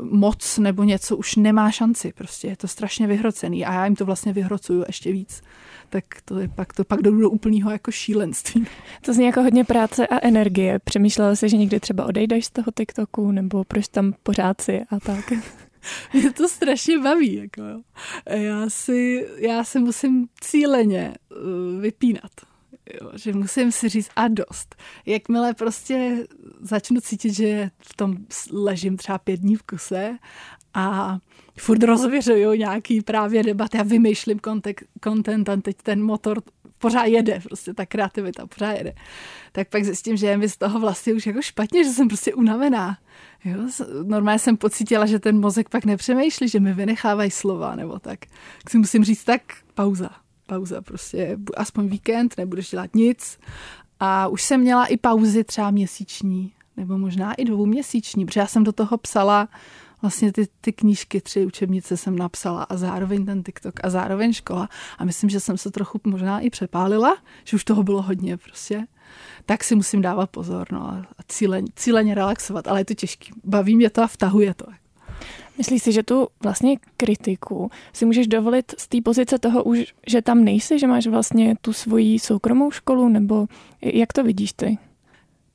moc 0.01 0.59
nebo 0.59 0.85
něco 0.85 1.17
už 1.17 1.37
nemá 1.37 1.71
šanci. 1.71 2.13
Prostě 2.13 2.49
je 2.49 2.57
to 2.57 2.69
strašně 2.69 3.07
vyhrocený 3.07 3.65
a 3.65 3.73
já 3.73 3.85
jim 3.85 3.97
to 3.97 4.05
vlastně 4.05 4.33
vyhrocuju 4.33 4.85
ještě 4.87 5.13
víc. 5.13 5.43
Tak 5.89 6.05
to 6.25 6.39
je 6.39 6.49
pak, 6.49 6.73
to 6.73 6.85
pak 6.85 7.03
jdu 7.03 7.21
do 7.21 7.31
úplného 7.31 7.71
jako 7.71 7.91
šílenství. 7.91 8.67
To 9.03 9.13
zní 9.13 9.27
jako 9.27 9.43
hodně 9.43 9.65
práce 9.65 10.07
a 10.07 10.27
energie. 10.27 10.79
Přemýšlela 10.79 11.37
jsi, 11.37 11.49
že 11.49 11.57
někdy 11.57 11.81
třeba 11.81 12.05
odejdeš 12.05 12.47
z 12.47 12.51
toho 12.51 12.67
TikToku 12.77 13.31
nebo 13.33 13.65
proč 13.65 13.89
tam 13.89 14.15
pořád 14.23 14.61
si 14.61 14.83
a 14.91 15.01
tak? 15.01 15.33
Mě 16.13 16.33
to 16.33 16.49
strašně 16.49 16.99
baví. 16.99 17.35
Jako. 17.35 17.63
Já, 18.31 18.71
si, 18.71 19.29
já 19.37 19.65
si 19.65 19.79
musím 19.79 20.29
cíleně 20.41 21.15
uh, 21.31 21.81
vypínat. 21.81 22.52
Jo, 22.90 23.11
že 23.14 23.33
musím 23.33 23.73
si 23.73 23.88
říct 23.88 24.11
a 24.16 24.29
dost. 24.29 24.77
Jakmile 25.07 25.55
prostě 25.55 26.27
začnu 26.61 27.01
cítit, 27.01 27.35
že 27.35 27.71
v 27.79 27.97
tom 27.97 28.16
ležím 28.53 28.97
třeba 28.97 29.18
pět 29.18 29.40
dní 29.40 29.57
v 29.57 29.62
kuse 29.62 30.18
a 30.75 31.18
furt 31.59 31.83
rozvěřuju 31.83 32.53
nějaký 32.53 33.01
právě 33.01 33.42
debaty 33.42 33.79
a 33.79 33.83
vymýšlím 33.83 34.40
content 35.05 35.49
a 35.49 35.57
teď 35.57 35.77
ten 35.83 36.03
motor 36.03 36.42
pořád 36.79 37.05
jede, 37.05 37.40
prostě 37.40 37.75
ta 37.75 37.87
kreativita 37.87 38.47
pořád 38.47 38.73
jede. 38.73 38.92
Tak 39.53 39.68
pak 39.68 39.85
zjistím, 39.85 40.16
že 40.16 40.27
je 40.27 40.37
mi 40.37 40.49
z 40.49 40.57
toho 40.57 40.81
vlastně 40.81 41.14
už 41.14 41.27
jako 41.27 41.42
špatně, 41.42 41.85
že 41.85 41.90
jsem 41.90 42.09
prostě 42.09 42.35
unavená. 42.35 42.99
Jo, 43.45 43.59
normálně 44.03 44.38
jsem 44.38 44.57
pocítila, 44.57 45.07
že 45.07 45.18
ten 45.18 45.40
mozek 45.40 45.68
pak 45.68 45.85
nepřemýšlí, 45.85 46.49
že 46.49 46.61
mi 46.61 46.75
vynechávají 46.75 47.31
slova 47.31 47.77
nebo 47.77 47.99
tak. 47.99 48.18
Tak 48.59 48.71
si 48.71 48.79
musím 48.79 49.05
říct, 49.05 49.25
tak 49.25 49.42
pauza. 49.75 50.11
Pauza 50.53 50.83
prostě, 50.83 51.38
aspoň 51.57 51.88
víkend, 51.88 52.35
nebudeš 52.38 52.71
dělat 52.71 52.95
nic. 52.95 53.38
A 54.01 54.29
už 54.29 54.43
jsem 54.43 54.61
měla 54.61 54.87
i 54.87 54.97
pauzy 54.97 55.45
třeba 55.45 55.71
měsíční, 55.71 56.53
nebo 56.77 56.99
možná 56.99 57.35
i 57.35 57.45
dvouměsíční, 57.45 58.27
protože 58.27 58.41
já 58.41 58.47
jsem 58.47 58.65
do 58.65 58.73
toho 58.73 58.99
psala 58.99 59.49
vlastně 60.03 60.33
ty, 60.33 60.49
ty 60.61 60.73
knížky, 60.73 61.21
tři 61.21 61.47
učebnice 61.47 61.97
jsem 61.97 62.19
napsala 62.19 62.62
a 62.62 62.77
zároveň 62.77 63.27
ten 63.27 63.43
TikTok 63.43 63.75
a 63.85 63.91
zároveň 63.91 64.33
škola. 64.33 64.69
A 64.99 65.05
myslím, 65.05 65.31
že 65.31 65.41
jsem 65.41 65.59
se 65.59 65.71
trochu 65.71 66.01
možná 66.05 66.41
i 66.41 66.51
přepálila, 66.51 67.17
že 67.45 67.57
už 67.57 67.65
toho 67.65 67.83
bylo 67.83 68.03
hodně 68.03 68.37
prostě. 68.37 68.87
Tak 69.47 69.65
si 69.65 69.75
musím 69.75 70.03
dávat 70.03 70.31
pozor 70.31 70.67
no, 70.73 70.83
a 70.91 71.23
cíleně, 71.29 71.69
cíleně 71.77 72.15
relaxovat, 72.15 72.69
ale 72.69 72.81
je 72.81 72.85
to 72.85 72.95
těžký. 72.95 73.33
Baví 73.45 73.77
mě 73.77 73.91
to 73.91 74.03
a 74.03 74.07
vtahuje 74.07 74.55
to. 74.55 74.67
Myslíš 75.59 75.83
si, 75.83 75.93
že 75.93 76.03
tu 76.03 76.29
vlastně 76.43 76.77
kritiku 76.97 77.71
si 77.93 78.05
můžeš 78.05 78.27
dovolit 78.27 78.75
z 78.79 78.88
té 78.88 79.01
pozice 79.01 79.38
toho 79.38 79.65
už, 79.65 79.95
že 80.07 80.23
tam 80.23 80.45
nejsi, 80.45 80.79
že 80.79 80.87
máš 80.87 81.07
vlastně 81.07 81.55
tu 81.61 81.73
svoji 81.73 82.19
soukromou 82.19 82.71
školu, 82.71 83.09
nebo 83.09 83.47
jak 83.83 84.12
to 84.12 84.25
vidíš 84.25 84.53
ty? 84.53 84.79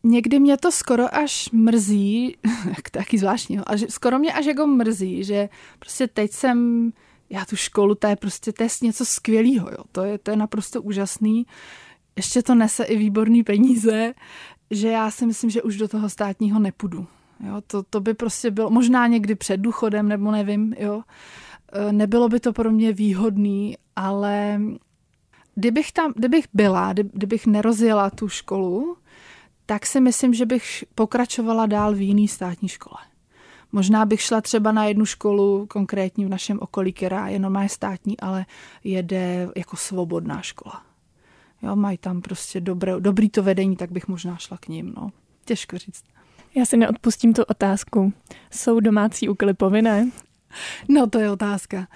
někdy 0.08 0.40
mě 0.40 0.58
to 0.58 0.72
skoro 0.72 1.16
až 1.16 1.52
mrzí, 1.52 2.38
taky 2.92 3.18
zvláštní, 3.18 3.60
a 3.60 3.76
že 3.76 3.88
skoro 3.90 4.20
mě 4.20 4.34
až 4.34 4.46
jako 4.46 4.68
mrzí, 4.68 5.24
že 5.24 5.50
prostě 5.80 6.08
teď 6.08 6.32
jsem, 6.32 6.90
já 7.30 7.46
tu 7.46 7.56
školu, 7.56 7.96
to 7.96 8.08
je 8.08 8.16
prostě 8.16 8.54
to 8.54 8.64
je 8.64 8.70
něco 8.82 9.06
skvělého, 9.06 9.70
jo. 9.70 9.84
To, 9.92 10.04
je, 10.04 10.18
to 10.18 10.32
je 10.32 10.38
naprosto 10.38 10.82
úžasný. 10.82 11.46
Ještě 12.16 12.44
to 12.44 12.56
nese 12.56 12.84
i 12.84 12.98
výborný 12.98 13.44
peníze, 13.44 14.14
že 14.72 14.88
já 14.88 15.12
si 15.12 15.26
myslím, 15.26 15.50
že 15.50 15.62
už 15.62 15.78
do 15.78 15.88
toho 15.88 16.10
státního 16.10 16.60
nepůjdu. 16.60 17.08
Jo, 17.40 17.62
to, 17.68 17.84
to 17.84 18.02
by 18.02 18.14
prostě 18.14 18.52
bylo, 18.52 18.70
možná 18.70 19.08
někdy 19.08 19.36
před 19.36 19.58
důchodem, 19.58 20.08
nebo 20.08 20.32
nevím, 20.32 20.76
jo. 20.80 21.04
E, 21.74 21.92
nebylo 21.94 22.30
by 22.30 22.40
to 22.40 22.54
pro 22.54 22.72
mě 22.72 22.94
výhodný, 22.94 23.78
ale 23.96 24.62
kdybych 25.56 25.92
tam, 25.92 26.14
kdybych 26.16 26.46
byla, 26.54 26.94
kdybych 26.94 27.48
nerozjela 27.48 28.10
tu 28.10 28.30
školu, 28.30 28.98
tak 29.66 29.86
si 29.86 30.02
myslím, 30.02 30.34
že 30.34 30.46
bych 30.46 30.84
pokračovala 30.96 31.66
dál 31.66 31.94
v 31.94 32.02
jiný 32.02 32.28
státní 32.28 32.70
škole. 32.70 32.98
Možná 33.72 34.06
bych 34.06 34.22
šla 34.22 34.42
třeba 34.42 34.72
na 34.72 34.86
jednu 34.86 35.06
školu 35.06 35.66
konkrétní 35.66 36.26
v 36.26 36.30
našem 36.30 36.60
okolí, 36.62 36.94
která 36.94 37.28
je 37.28 37.40
normálně 37.40 37.70
státní, 37.70 38.20
ale 38.20 38.46
jede 38.84 39.50
jako 39.56 39.78
svobodná 39.78 40.42
škola. 40.42 40.84
Jo, 41.62 41.76
mají 41.76 41.98
tam 41.98 42.22
prostě 42.22 42.62
dobré, 42.62 43.00
dobrý 43.00 43.30
to 43.30 43.44
vedení, 43.44 43.76
tak 43.76 43.92
bych 43.92 44.08
možná 44.08 44.38
šla 44.38 44.58
k 44.58 44.68
ním. 44.68 44.94
No. 44.98 45.10
Těžko 45.46 45.78
říct. 45.78 46.04
Já 46.58 46.66
si 46.66 46.78
neodpustím 46.78 47.34
tu 47.34 47.44
otázku. 47.44 48.14
Jsou 48.52 48.80
domácí 48.80 49.30
úkoly 49.30 49.54
povinné? 49.54 50.12
No 50.90 51.08
to 51.08 51.20
je 51.20 51.32
otázka. 51.32 51.88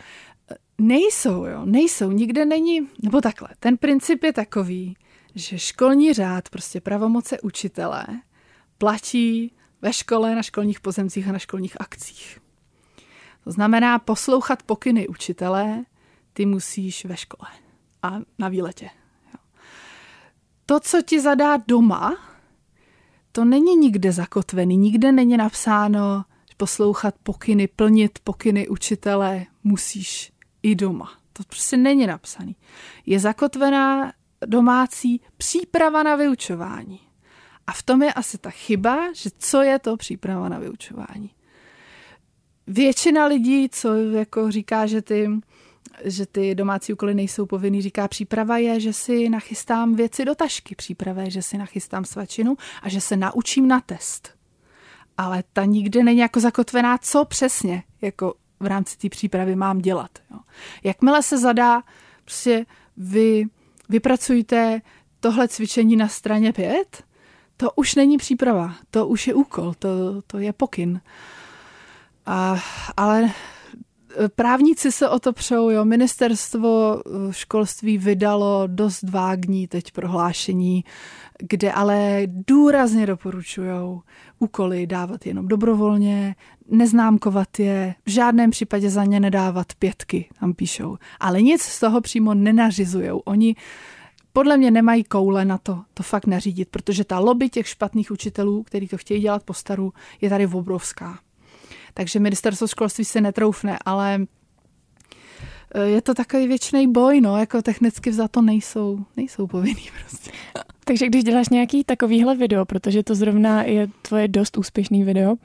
Nejsou, 0.77 1.45
jo, 1.45 1.65
nejsou. 1.65 2.11
Nikde 2.11 2.45
není, 2.45 2.89
nebo 3.03 3.21
takhle. 3.21 3.49
Ten 3.59 3.77
princip 3.77 4.23
je 4.23 4.33
takový, 4.33 4.97
že 5.35 5.59
školní 5.59 6.13
řád, 6.13 6.49
prostě 6.49 6.81
pravomoce 6.81 7.39
učitele, 7.41 8.05
platí 8.77 9.53
ve 9.81 9.93
škole, 9.93 10.35
na 10.35 10.43
školních 10.43 10.79
pozemcích 10.79 11.27
a 11.27 11.31
na 11.31 11.39
školních 11.39 11.81
akcích. 11.81 12.39
To 13.43 13.51
znamená 13.51 13.99
poslouchat 13.99 14.63
pokyny 14.63 15.07
učitele, 15.07 15.83
ty 16.33 16.45
musíš 16.45 17.05
ve 17.05 17.17
škole 17.17 17.49
a 18.03 18.19
na 18.39 18.49
výletě. 18.49 18.89
To, 20.65 20.79
co 20.79 21.01
ti 21.01 21.21
zadá 21.21 21.57
doma, 21.67 22.30
to 23.31 23.45
není 23.45 23.75
nikde 23.75 24.11
zakotvený, 24.11 24.77
nikde 24.77 25.11
není 25.11 25.37
napsáno, 25.37 26.25
poslouchat 26.57 27.15
pokyny, 27.23 27.67
plnit 27.67 28.19
pokyny 28.23 28.67
učitele 28.67 29.45
musíš 29.63 30.31
i 30.63 30.75
doma. 30.75 31.11
To 31.33 31.43
prostě 31.43 31.77
není 31.77 32.07
napsaný. 32.07 32.55
Je 33.05 33.19
zakotvená 33.19 34.13
domácí 34.45 35.21
příprava 35.37 36.03
na 36.03 36.15
vyučování. 36.15 36.99
A 37.67 37.71
v 37.71 37.83
tom 37.83 38.03
je 38.03 38.13
asi 38.13 38.37
ta 38.37 38.49
chyba, 38.49 39.13
že 39.13 39.29
co 39.37 39.61
je 39.61 39.79
to 39.79 39.97
příprava 39.97 40.49
na 40.49 40.59
vyučování. 40.59 41.29
Většina 42.67 43.25
lidí, 43.25 43.69
co 43.69 43.95
jako 43.95 44.51
říká, 44.51 44.85
že 44.85 45.01
ty, 45.01 45.29
že 46.03 46.25
ty 46.25 46.55
domácí 46.55 46.93
úkoly 46.93 47.13
nejsou 47.13 47.45
povinný, 47.45 47.81
říká 47.81 48.07
příprava 48.07 48.57
je, 48.57 48.79
že 48.79 48.93
si 48.93 49.29
nachystám 49.29 49.95
věci 49.95 50.25
do 50.25 50.35
tašky. 50.35 50.75
Příprava 50.75 51.21
je, 51.21 51.29
že 51.29 51.41
si 51.41 51.57
nachystám 51.57 52.05
svačinu 52.05 52.57
a 52.81 52.89
že 52.89 53.01
se 53.01 53.17
naučím 53.17 53.67
na 53.67 53.81
test. 53.81 54.35
Ale 55.17 55.43
ta 55.53 55.65
nikde 55.65 56.03
není 56.03 56.19
jako 56.19 56.39
zakotvená, 56.39 56.97
co 56.97 57.25
přesně 57.25 57.83
jako 58.01 58.33
v 58.59 58.65
rámci 58.65 58.97
té 58.97 59.09
přípravy 59.09 59.55
mám 59.55 59.79
dělat. 59.79 60.11
Jo. 60.31 60.39
Jakmile 60.83 61.23
se 61.23 61.37
zadá 61.37 61.83
prostě 62.23 62.65
vy 62.97 63.45
vypracujte 63.89 64.81
tohle 65.19 65.47
cvičení 65.47 65.95
na 65.95 66.07
straně 66.07 66.53
5, 66.53 67.03
to 67.57 67.71
už 67.71 67.95
není 67.95 68.17
příprava, 68.17 68.75
to 68.91 69.07
už 69.07 69.27
je 69.27 69.33
úkol, 69.33 69.73
to, 69.79 70.21
to 70.27 70.37
je 70.37 70.53
pokyn. 70.53 71.01
A, 72.25 72.59
ale 72.97 73.31
právníci 74.35 74.91
se 74.91 75.09
o 75.09 75.19
to 75.19 75.33
přou, 75.33 75.69
jo. 75.69 75.85
Ministerstvo 75.85 77.01
e, 77.29 77.33
školství 77.33 77.97
vydalo 77.97 78.63
dost 78.67 79.09
vágní 79.09 79.67
teď 79.67 79.91
prohlášení, 79.91 80.83
kde 81.39 81.71
ale 81.71 82.21
důrazně 82.25 83.05
doporučují 83.05 84.01
úkoly 84.39 84.87
dávat 84.87 85.25
jenom 85.25 85.47
dobrovolně, 85.47 86.35
neznámkovat 86.69 87.59
je, 87.59 87.95
v 88.05 88.09
žádném 88.09 88.51
případě 88.51 88.89
za 88.89 89.03
ně 89.03 89.19
nedávat 89.19 89.67
pětky, 89.79 90.29
tam 90.39 90.53
píšou. 90.53 90.97
Ale 91.19 91.41
nic 91.41 91.61
z 91.61 91.79
toho 91.79 92.01
přímo 92.01 92.33
nenařizují. 92.33 93.09
Oni 93.11 93.55
podle 94.33 94.57
mě 94.57 94.71
nemají 94.71 95.03
koule 95.03 95.45
na 95.45 95.57
to, 95.57 95.83
to 95.93 96.03
fakt 96.03 96.27
nařídit, 96.27 96.69
protože 96.69 97.03
ta 97.03 97.19
lobby 97.19 97.49
těch 97.49 97.67
špatných 97.67 98.11
učitelů, 98.11 98.63
kteří 98.63 98.87
to 98.87 98.97
chtějí 98.97 99.21
dělat 99.21 99.43
po 99.43 99.53
staru, 99.53 99.93
je 100.21 100.29
tady 100.29 100.47
obrovská. 100.47 101.19
Takže 101.93 102.19
ministerstvo 102.19 102.67
školství 102.67 103.05
se 103.05 103.21
netroufne, 103.21 103.77
ale 103.85 104.25
eh, 105.75 105.83
je 105.83 106.01
to 106.01 106.13
takový 106.13 106.47
věčný 106.47 106.91
boj, 106.91 107.21
no, 107.21 107.37
jako 107.37 107.61
technicky 107.61 108.13
za 108.13 108.27
to 108.27 108.41
nejsou, 108.41 108.99
nejsou 109.17 109.47
povinný 109.47 109.89
prostě. 110.01 110.31
Takže 110.85 111.07
když 111.07 111.23
děláš 111.23 111.49
nějaký 111.49 111.83
takovýhle 111.83 112.35
video, 112.35 112.65
protože 112.65 113.03
to 113.03 113.15
zrovna 113.15 113.63
je 113.63 113.87
tvoje 114.01 114.27
dost 114.27 114.57
úspěšný 114.57 115.03
video, 115.03 115.35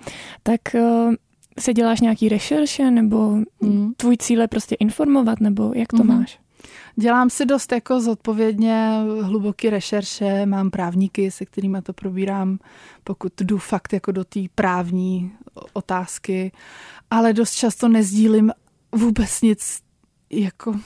tak 0.43 0.61
uh, 0.75 1.15
se 1.59 1.75
děláš 1.75 2.01
nějaký 2.01 2.29
rešerše, 2.29 2.91
nebo 2.91 3.37
mm. 3.61 3.93
tvůj 3.97 4.17
cíl 4.17 4.41
je 4.41 4.49
prostě 4.49 4.75
informovat, 4.75 5.41
nebo 5.41 5.73
jak 5.75 5.89
to 5.89 6.05
mm. 6.05 6.07
máš? 6.07 6.39
Dělám 6.99 7.31
si 7.31 7.47
dost 7.47 7.73
jako 7.73 8.01
zodpovědně 8.01 9.01
hluboké 9.23 9.71
rešerše, 9.71 10.47
mám 10.47 10.71
právníky, 10.71 11.31
se 11.31 11.47
kterými 11.47 11.83
to 11.83 11.93
probírám, 11.93 12.59
pokud 13.05 13.33
jdu 13.41 13.59
fakt 13.59 13.93
jako 13.93 14.13
do 14.13 14.25
té 14.25 14.41
právní 14.55 15.33
otázky, 15.73 16.53
ale 17.11 17.33
dost 17.33 17.53
často 17.55 17.89
nezdílím 17.89 18.53
vůbec 18.93 19.43
nic, 19.43 19.79
jako 20.31 20.81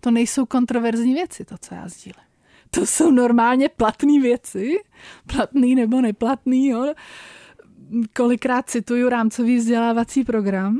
to 0.00 0.10
nejsou 0.10 0.46
kontroverzní 0.46 1.14
věci, 1.14 1.44
to, 1.44 1.54
co 1.60 1.74
já 1.74 1.88
sdílím. 1.88 2.24
To 2.70 2.86
jsou 2.86 3.10
normálně 3.10 3.68
platné 3.68 4.20
věci, 4.20 4.78
platný 5.34 5.74
nebo 5.74 6.00
neplatný, 6.00 6.68
jo. 6.68 6.94
Kolikrát 8.16 8.70
cituju 8.70 9.08
rámcový 9.08 9.56
vzdělávací 9.56 10.24
program 10.24 10.78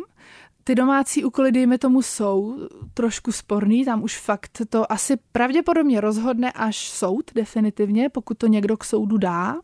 ty 0.65 0.75
domácí 0.75 1.25
úkoly, 1.25 1.53
dejme 1.53 1.79
tomu, 1.79 2.03
jsou 2.03 2.59
trošku 2.95 3.33
sporný, 3.33 3.85
tam 3.85 4.03
už 4.03 4.19
fakt 4.19 4.63
to 4.69 4.93
asi 4.93 5.17
pravděpodobně 5.33 6.01
rozhodne 6.01 6.53
až 6.53 6.91
soud 6.91 7.31
definitivně, 7.35 8.09
pokud 8.09 8.39
to 8.39 8.47
někdo 8.47 8.77
k 8.77 8.85
soudu 8.85 9.19
dá, 9.19 9.57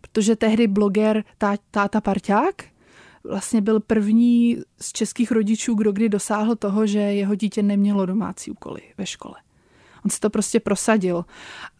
protože 0.00 0.36
tehdy 0.36 0.66
bloger 0.66 1.24
tá, 1.38 1.56
táta 1.70 2.00
Parťák 2.00 2.64
vlastně 3.24 3.60
byl 3.60 3.80
první 3.80 4.58
z 4.80 4.92
českých 4.92 5.30
rodičů, 5.30 5.74
kdo 5.74 5.92
kdy 5.92 6.08
dosáhl 6.08 6.56
toho, 6.56 6.86
že 6.86 6.98
jeho 6.98 7.34
dítě 7.34 7.62
nemělo 7.62 8.06
domácí 8.06 8.50
úkoly 8.50 8.80
ve 8.98 9.06
škole. 9.06 9.34
On 10.06 10.10
si 10.10 10.20
to 10.20 10.30
prostě 10.30 10.60
prosadil. 10.60 11.24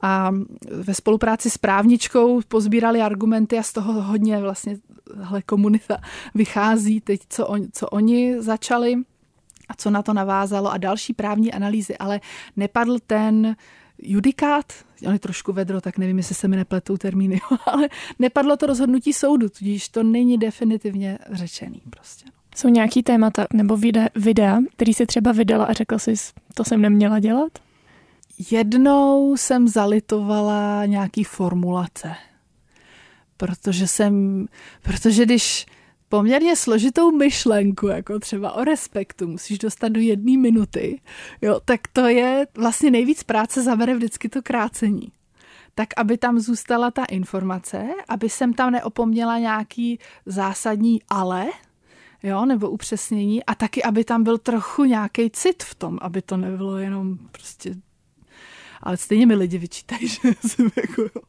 A 0.02 0.30
ve 0.70 0.94
spolupráci 0.94 1.50
s 1.50 1.58
právničkou 1.58 2.40
pozbírali 2.48 3.02
argumenty 3.02 3.58
a 3.58 3.62
z 3.62 3.72
toho 3.72 4.02
hodně 4.02 4.40
vlastně 4.40 4.76
tahle 5.16 5.42
komunita 5.42 5.98
vychází 6.34 7.00
teď, 7.00 7.20
co, 7.28 7.46
on, 7.46 7.60
co 7.72 7.88
oni 7.88 8.42
začali 8.42 8.94
a 9.68 9.74
co 9.74 9.90
na 9.90 10.02
to 10.02 10.12
navázalo 10.12 10.72
a 10.72 10.78
další 10.78 11.12
právní 11.12 11.52
analýzy, 11.52 11.98
ale 11.98 12.20
nepadl 12.56 12.98
ten 13.06 13.56
judikát, 13.98 14.72
oni 15.06 15.18
trošku 15.18 15.52
vedro, 15.52 15.80
tak 15.80 15.98
nevím, 15.98 16.18
jestli 16.18 16.34
se 16.34 16.48
mi 16.48 16.56
nepletou 16.56 16.96
termíny, 16.96 17.40
ale 17.66 17.88
nepadlo 18.18 18.56
to 18.56 18.66
rozhodnutí 18.66 19.12
soudu, 19.12 19.48
tudíž 19.48 19.88
to 19.88 20.02
není 20.02 20.38
definitivně 20.38 21.18
řečený 21.30 21.82
prostě. 21.90 22.24
Jsou 22.56 22.68
nějaký 22.68 23.02
témata 23.02 23.46
nebo 23.52 23.76
videa, 23.76 24.08
videa 24.14 24.58
který 24.76 24.94
si 24.94 25.06
třeba 25.06 25.32
vydala 25.32 25.64
a 25.64 25.72
řekl 25.72 25.98
jsi, 25.98 26.14
to 26.54 26.64
jsem 26.64 26.82
neměla 26.82 27.18
dělat? 27.18 27.65
Jednou 28.50 29.36
jsem 29.36 29.68
zalitovala 29.68 30.86
nějaký 30.86 31.24
formulace, 31.24 32.14
protože 33.36 33.86
jsem, 33.86 34.46
protože 34.82 35.24
když 35.24 35.66
poměrně 36.08 36.56
složitou 36.56 37.10
myšlenku, 37.10 37.86
jako 37.86 38.18
třeba 38.18 38.52
o 38.52 38.64
respektu, 38.64 39.28
musíš 39.28 39.58
dostat 39.58 39.88
do 39.88 40.00
jedné 40.00 40.38
minuty, 40.38 41.00
jo, 41.42 41.60
tak 41.64 41.80
to 41.92 42.00
je 42.00 42.46
vlastně 42.58 42.90
nejvíc 42.90 43.22
práce 43.22 43.62
zabere 43.62 43.94
vždycky 43.94 44.28
to 44.28 44.42
krácení. 44.42 45.12
Tak, 45.74 45.88
aby 45.96 46.18
tam 46.18 46.38
zůstala 46.38 46.90
ta 46.90 47.04
informace, 47.04 47.88
aby 48.08 48.28
jsem 48.28 48.52
tam 48.54 48.72
neopomněla 48.72 49.38
nějaký 49.38 49.98
zásadní 50.26 51.02
ale, 51.08 51.46
jo, 52.22 52.46
nebo 52.46 52.70
upřesnění 52.70 53.44
a 53.44 53.54
taky, 53.54 53.82
aby 53.82 54.04
tam 54.04 54.24
byl 54.24 54.38
trochu 54.38 54.84
nějaký 54.84 55.30
cit 55.30 55.62
v 55.62 55.74
tom, 55.74 55.98
aby 56.02 56.22
to 56.22 56.36
nebylo 56.36 56.78
jenom 56.78 57.18
prostě 57.32 57.74
ale 58.82 58.96
stejně 58.96 59.26
mi 59.26 59.34
lidi 59.34 59.58
vyčítají, 59.58 60.08
že 60.08 60.18
jsem 60.46 60.68
jako 60.76 61.20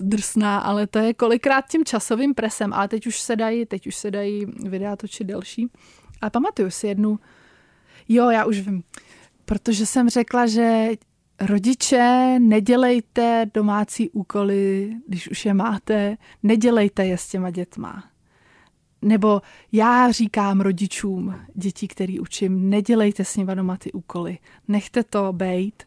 drsná, 0.00 0.58
ale 0.58 0.86
to 0.86 0.98
je 0.98 1.14
kolikrát 1.14 1.68
tím 1.68 1.84
časovým 1.84 2.34
presem, 2.34 2.72
ale 2.72 2.88
teď 2.88 3.06
už 3.06 3.20
se 3.20 3.36
dají, 3.36 3.66
teď 3.66 3.86
už 3.86 3.96
se 3.96 4.10
dají 4.10 4.46
videa 4.46 4.96
točit 4.96 5.26
delší. 5.26 5.70
Ale 6.20 6.30
pamatuju 6.30 6.70
si 6.70 6.86
jednu, 6.86 7.18
jo, 8.08 8.30
já 8.30 8.44
už 8.44 8.60
vím, 8.60 8.82
protože 9.44 9.86
jsem 9.86 10.08
řekla, 10.08 10.46
že 10.46 10.88
rodiče, 11.40 12.36
nedělejte 12.38 13.46
domácí 13.54 14.10
úkoly, 14.10 14.94
když 15.08 15.30
už 15.30 15.44
je 15.46 15.54
máte, 15.54 16.16
nedělejte 16.42 17.06
je 17.06 17.18
s 17.18 17.28
těma 17.28 17.50
dětma. 17.50 18.04
Nebo 19.02 19.42
já 19.72 20.10
říkám 20.10 20.60
rodičům 20.60 21.34
dětí, 21.54 21.88
který 21.88 22.20
učím, 22.20 22.70
nedělejte 22.70 23.24
s 23.24 23.36
nimi 23.36 23.54
doma 23.54 23.76
ty 23.76 23.92
úkoly. 23.92 24.38
Nechte 24.68 25.04
to 25.04 25.32
bejt, 25.32 25.84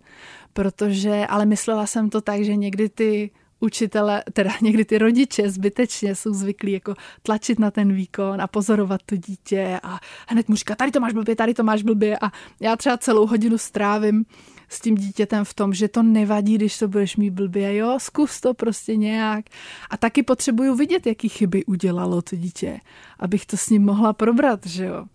protože, 0.55 1.25
ale 1.29 1.45
myslela 1.45 1.85
jsem 1.85 2.09
to 2.09 2.21
tak, 2.21 2.43
že 2.43 2.55
někdy 2.55 2.89
ty 2.89 3.31
učitele, 3.59 4.23
teda 4.33 4.51
někdy 4.61 4.85
ty 4.85 4.97
rodiče 4.97 5.49
zbytečně 5.49 6.15
jsou 6.15 6.33
zvyklí 6.33 6.71
jako 6.71 6.93
tlačit 7.21 7.59
na 7.59 7.71
ten 7.71 7.93
výkon 7.93 8.41
a 8.41 8.47
pozorovat 8.47 9.01
to 9.05 9.15
dítě 9.15 9.79
a 9.83 9.99
hned 10.27 10.49
mu 10.49 10.55
říká, 10.55 10.75
tady 10.75 10.91
to 10.91 10.99
máš 10.99 11.13
blbě, 11.13 11.35
tady 11.35 11.53
to 11.53 11.63
máš 11.63 11.83
blbě. 11.83 12.17
A 12.21 12.31
já 12.59 12.75
třeba 12.75 12.97
celou 12.97 13.27
hodinu 13.27 13.57
strávím 13.57 14.25
s 14.69 14.81
tím 14.81 14.95
dítětem 14.95 15.45
v 15.45 15.53
tom, 15.53 15.73
že 15.73 15.87
to 15.87 16.03
nevadí, 16.03 16.55
když 16.55 16.77
to 16.77 16.87
budeš 16.87 17.15
mít 17.15 17.31
blbě, 17.31 17.75
jo, 17.75 17.97
zkus 17.99 18.41
to 18.41 18.53
prostě 18.53 18.95
nějak. 18.95 19.45
A 19.89 19.97
taky 19.97 20.23
potřebuju 20.23 20.75
vidět, 20.75 21.07
jaký 21.07 21.29
chyby 21.29 21.65
udělalo 21.65 22.21
to 22.21 22.35
dítě, 22.35 22.79
abych 23.19 23.45
to 23.45 23.57
s 23.57 23.69
ním 23.69 23.85
mohla 23.85 24.13
probrat, 24.13 24.65
že 24.65 24.85
jo 24.85 25.05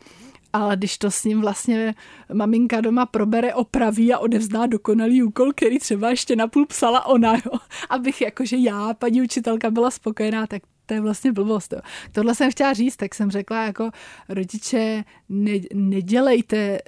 ale 0.53 0.77
když 0.77 0.99
to 0.99 1.11
s 1.11 1.25
ním 1.25 1.41
vlastně 1.41 1.95
maminka 2.33 2.81
doma 2.81 3.07
probere, 3.07 3.55
opraví 3.55 4.13
a 4.13 4.19
odevzdá 4.19 4.67
dokonalý 4.67 5.23
úkol, 5.23 5.53
který 5.53 5.79
třeba 5.79 6.11
ještě 6.11 6.37
napůl 6.37 6.67
psala 6.67 7.07
ona, 7.07 7.35
jo, 7.47 7.59
abych 7.91 8.21
jakože 8.21 8.57
já, 8.57 8.95
paní 8.95 9.23
učitelka, 9.23 9.71
byla 9.71 9.91
spokojená, 9.91 10.47
tak 10.47 10.63
to 10.87 10.95
je 10.95 11.01
vlastně 11.01 11.33
blbost. 11.33 11.73
Jo. 11.73 11.81
Tohle 12.13 12.35
jsem 12.35 12.51
chtěla 12.51 12.73
říct, 12.73 12.97
tak 12.97 13.15
jsem 13.15 13.31
řekla 13.31 13.65
jako 13.65 13.91
rodiče, 14.29 15.05
ne, 15.29 15.53
nedělejte, 15.75 16.79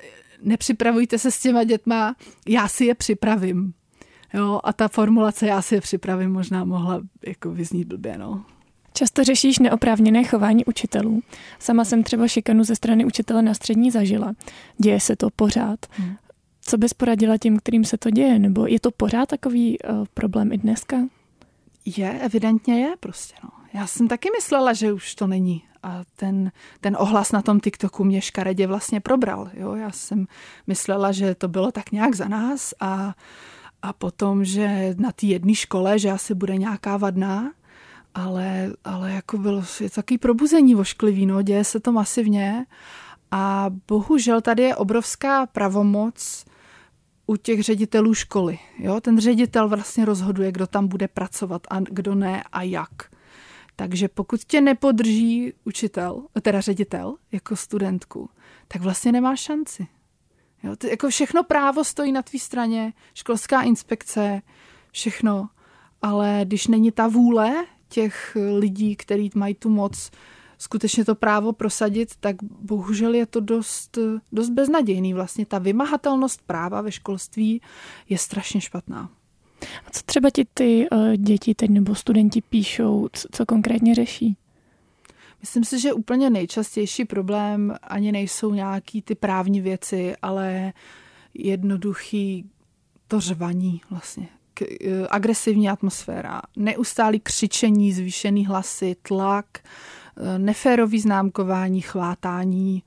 nepřipravujte 0.42 1.18
se 1.18 1.30
s 1.30 1.40
těma 1.40 1.64
dětma, 1.64 2.16
já 2.48 2.68
si 2.68 2.84
je 2.84 2.94
připravím. 2.94 3.74
Jo, 4.34 4.60
a 4.64 4.72
ta 4.72 4.88
formulace 4.88 5.46
já 5.46 5.62
si 5.62 5.74
je 5.74 5.80
připravím 5.80 6.32
možná 6.32 6.64
mohla 6.64 7.00
jako 7.26 7.50
vyznít 7.50 7.88
blbě, 7.88 8.18
no. 8.18 8.44
Často 8.92 9.24
řešíš 9.24 9.58
neoprávněné 9.58 10.24
chování 10.24 10.64
učitelů. 10.64 11.22
Sama 11.58 11.84
jsem 11.84 12.02
třeba 12.02 12.28
šikanu 12.28 12.64
ze 12.64 12.76
strany 12.76 13.04
učitele 13.04 13.42
na 13.42 13.54
střední 13.54 13.90
zažila. 13.90 14.32
Děje 14.78 15.00
se 15.00 15.16
to 15.16 15.30
pořád. 15.36 15.86
Hmm. 15.90 16.16
Co 16.62 16.78
bys 16.78 16.94
poradila 16.94 17.38
těm, 17.38 17.58
kterým 17.58 17.84
se 17.84 17.98
to 17.98 18.10
děje? 18.10 18.38
Nebo 18.38 18.66
je 18.66 18.80
to 18.80 18.90
pořád 18.90 19.28
takový 19.28 19.78
uh, 19.78 20.04
problém 20.14 20.52
i 20.52 20.58
dneska? 20.58 20.96
Je, 21.84 22.18
evidentně 22.20 22.80
je 22.80 22.94
prostě. 23.00 23.34
No. 23.44 23.50
Já 23.74 23.86
jsem 23.86 24.08
taky 24.08 24.28
myslela, 24.36 24.72
že 24.72 24.92
už 24.92 25.14
to 25.14 25.26
není. 25.26 25.62
A 25.82 26.02
ten, 26.16 26.52
ten 26.80 26.96
ohlas 27.00 27.32
na 27.32 27.42
tom 27.42 27.60
TikToku 27.60 28.04
mě 28.04 28.20
škaredě 28.20 28.66
vlastně 28.66 29.00
probral. 29.00 29.50
Jo? 29.54 29.74
Já 29.74 29.90
jsem 29.90 30.26
myslela, 30.66 31.12
že 31.12 31.34
to 31.34 31.48
bylo 31.48 31.72
tak 31.72 31.92
nějak 31.92 32.14
za 32.14 32.28
nás 32.28 32.74
a, 32.80 33.14
a 33.82 33.92
potom, 33.92 34.44
že 34.44 34.94
na 34.98 35.12
té 35.12 35.26
jedné 35.26 35.54
škole, 35.54 35.98
že 35.98 36.10
asi 36.10 36.34
bude 36.34 36.56
nějaká 36.56 36.96
vadná, 36.96 37.50
ale, 38.14 38.72
ale 38.84 39.12
jako 39.12 39.38
bylo 39.38 39.62
je 39.80 39.90
takový 39.90 40.18
probuzení 40.18 40.74
vošklivý, 40.74 41.26
no, 41.26 41.42
děje 41.42 41.64
se 41.64 41.80
to 41.80 41.92
masivně 41.92 42.66
a 43.30 43.66
bohužel 43.88 44.40
tady 44.40 44.62
je 44.62 44.76
obrovská 44.76 45.46
pravomoc 45.46 46.44
u 47.26 47.36
těch 47.36 47.62
ředitelů 47.62 48.14
školy. 48.14 48.58
Jo? 48.78 49.00
Ten 49.00 49.20
ředitel 49.20 49.68
vlastně 49.68 50.04
rozhoduje, 50.04 50.52
kdo 50.52 50.66
tam 50.66 50.88
bude 50.88 51.08
pracovat 51.08 51.66
a 51.70 51.80
kdo 51.80 52.14
ne 52.14 52.42
a 52.52 52.62
jak. 52.62 52.92
Takže 53.76 54.08
pokud 54.08 54.44
tě 54.44 54.60
nepodrží 54.60 55.52
učitel, 55.64 56.26
teda 56.42 56.60
ředitel 56.60 57.16
jako 57.32 57.56
studentku, 57.56 58.30
tak 58.68 58.82
vlastně 58.82 59.12
nemáš 59.12 59.40
šanci. 59.40 59.86
Jo? 60.62 60.76
To, 60.76 60.86
jako 60.86 61.08
všechno 61.08 61.42
právo 61.42 61.84
stojí 61.84 62.12
na 62.12 62.22
tvý 62.22 62.38
straně, 62.38 62.92
školská 63.14 63.62
inspekce, 63.62 64.42
všechno. 64.90 65.48
Ale 66.02 66.40
když 66.44 66.66
není 66.66 66.92
ta 66.92 67.08
vůle 67.08 67.64
těch 67.92 68.36
lidí, 68.58 68.96
kteří 68.96 69.30
mají 69.34 69.54
tu 69.54 69.68
moc 69.68 70.10
skutečně 70.58 71.04
to 71.04 71.14
právo 71.14 71.52
prosadit, 71.52 72.16
tak 72.20 72.36
bohužel 72.42 73.14
je 73.14 73.26
to 73.26 73.40
dost, 73.40 73.98
dost 74.32 74.50
beznadějný. 74.50 75.14
Vlastně 75.14 75.46
ta 75.46 75.58
vymahatelnost 75.58 76.42
práva 76.46 76.80
ve 76.80 76.92
školství 76.92 77.60
je 78.08 78.18
strašně 78.18 78.60
špatná. 78.60 79.10
A 79.86 79.90
co 79.90 80.02
třeba 80.02 80.30
ti 80.30 80.46
ty 80.54 80.88
uh, 80.92 81.14
děti 81.16 81.54
teď 81.54 81.70
nebo 81.70 81.94
studenti 81.94 82.40
píšou, 82.40 83.08
co, 83.12 83.28
co 83.32 83.46
konkrétně 83.46 83.94
řeší? 83.94 84.36
Myslím 85.40 85.64
si, 85.64 85.80
že 85.80 85.92
úplně 85.92 86.30
nejčastější 86.30 87.04
problém 87.04 87.74
ani 87.82 88.12
nejsou 88.12 88.54
nějaký 88.54 89.02
ty 89.02 89.14
právní 89.14 89.60
věci, 89.60 90.14
ale 90.22 90.72
jednoduchý 91.34 92.50
to 93.08 93.20
řvaní 93.20 93.80
vlastně. 93.90 94.28
Eh, 94.60 95.06
agresivní 95.10 95.68
atmosféra, 95.68 96.42
neustálý 96.56 97.20
křičení, 97.20 97.92
zvýšený 97.92 98.46
hlasy, 98.46 98.96
tlak, 99.02 99.46
eh, 99.58 100.38
neférový 100.38 101.00
známkování, 101.00 101.80
chvátání. 101.80 102.82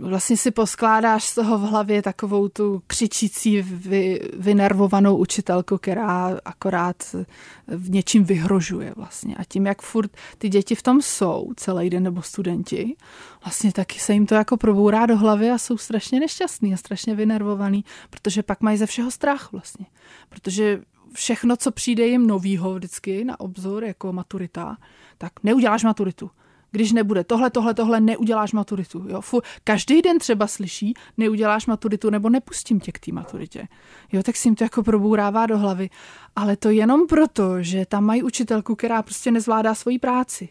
Vlastně 0.00 0.36
si 0.36 0.50
poskládáš 0.50 1.24
z 1.24 1.34
toho 1.34 1.58
v 1.58 1.62
hlavě 1.62 2.02
takovou 2.02 2.48
tu 2.48 2.82
křičící, 2.86 3.62
vy, 3.62 4.20
vynervovanou 4.38 5.16
učitelku, 5.16 5.78
která 5.78 6.38
akorát 6.44 7.16
v 7.66 7.90
něčím 7.90 8.24
vyhrožuje 8.24 8.92
vlastně. 8.96 9.36
A 9.36 9.44
tím, 9.44 9.66
jak 9.66 9.82
furt 9.82 10.10
ty 10.38 10.48
děti 10.48 10.74
v 10.74 10.82
tom 10.82 11.02
jsou 11.02 11.52
celý 11.56 11.90
den 11.90 12.02
nebo 12.02 12.22
studenti, 12.22 12.96
vlastně 13.44 13.72
taky 13.72 13.98
se 13.98 14.12
jim 14.12 14.26
to 14.26 14.34
jako 14.34 14.56
probourá 14.56 15.06
do 15.06 15.16
hlavy 15.16 15.50
a 15.50 15.58
jsou 15.58 15.78
strašně 15.78 16.20
nešťastní 16.20 16.74
a 16.74 16.76
strašně 16.76 17.14
vynervovaný, 17.14 17.84
protože 18.10 18.42
pak 18.42 18.60
mají 18.60 18.78
ze 18.78 18.86
všeho 18.86 19.10
strach 19.10 19.52
vlastně. 19.52 19.86
Protože 20.28 20.80
všechno, 21.12 21.56
co 21.56 21.70
přijde 21.70 22.06
jim 22.06 22.26
novýho 22.26 22.74
vždycky 22.74 23.24
na 23.24 23.40
obzor, 23.40 23.84
jako 23.84 24.12
maturita, 24.12 24.76
tak 25.18 25.32
neuděláš 25.42 25.84
maturitu. 25.84 26.30
Když 26.70 26.92
nebude 26.92 27.24
tohle, 27.24 27.50
tohle, 27.50 27.74
tohle, 27.74 28.00
neuděláš 28.00 28.52
maturitu. 28.52 29.04
Jo? 29.08 29.20
Fu, 29.20 29.40
každý 29.64 30.02
den 30.02 30.18
třeba 30.18 30.46
slyší, 30.46 30.94
neuděláš 31.16 31.66
maturitu 31.66 32.10
nebo 32.10 32.28
nepustím 32.28 32.80
tě 32.80 32.92
k 32.92 32.98
té 32.98 33.12
maturitě. 33.12 33.68
Jo, 34.12 34.22
tak 34.22 34.36
si 34.36 34.48
jim 34.48 34.54
to 34.54 34.64
jako 34.64 34.82
probourává 34.82 35.46
do 35.46 35.58
hlavy. 35.58 35.90
Ale 36.36 36.56
to 36.56 36.70
jenom 36.70 37.06
proto, 37.06 37.62
že 37.62 37.86
tam 37.86 38.04
mají 38.04 38.22
učitelku, 38.22 38.74
která 38.74 39.02
prostě 39.02 39.30
nezvládá 39.30 39.74
svoji 39.74 39.98
práci. 39.98 40.48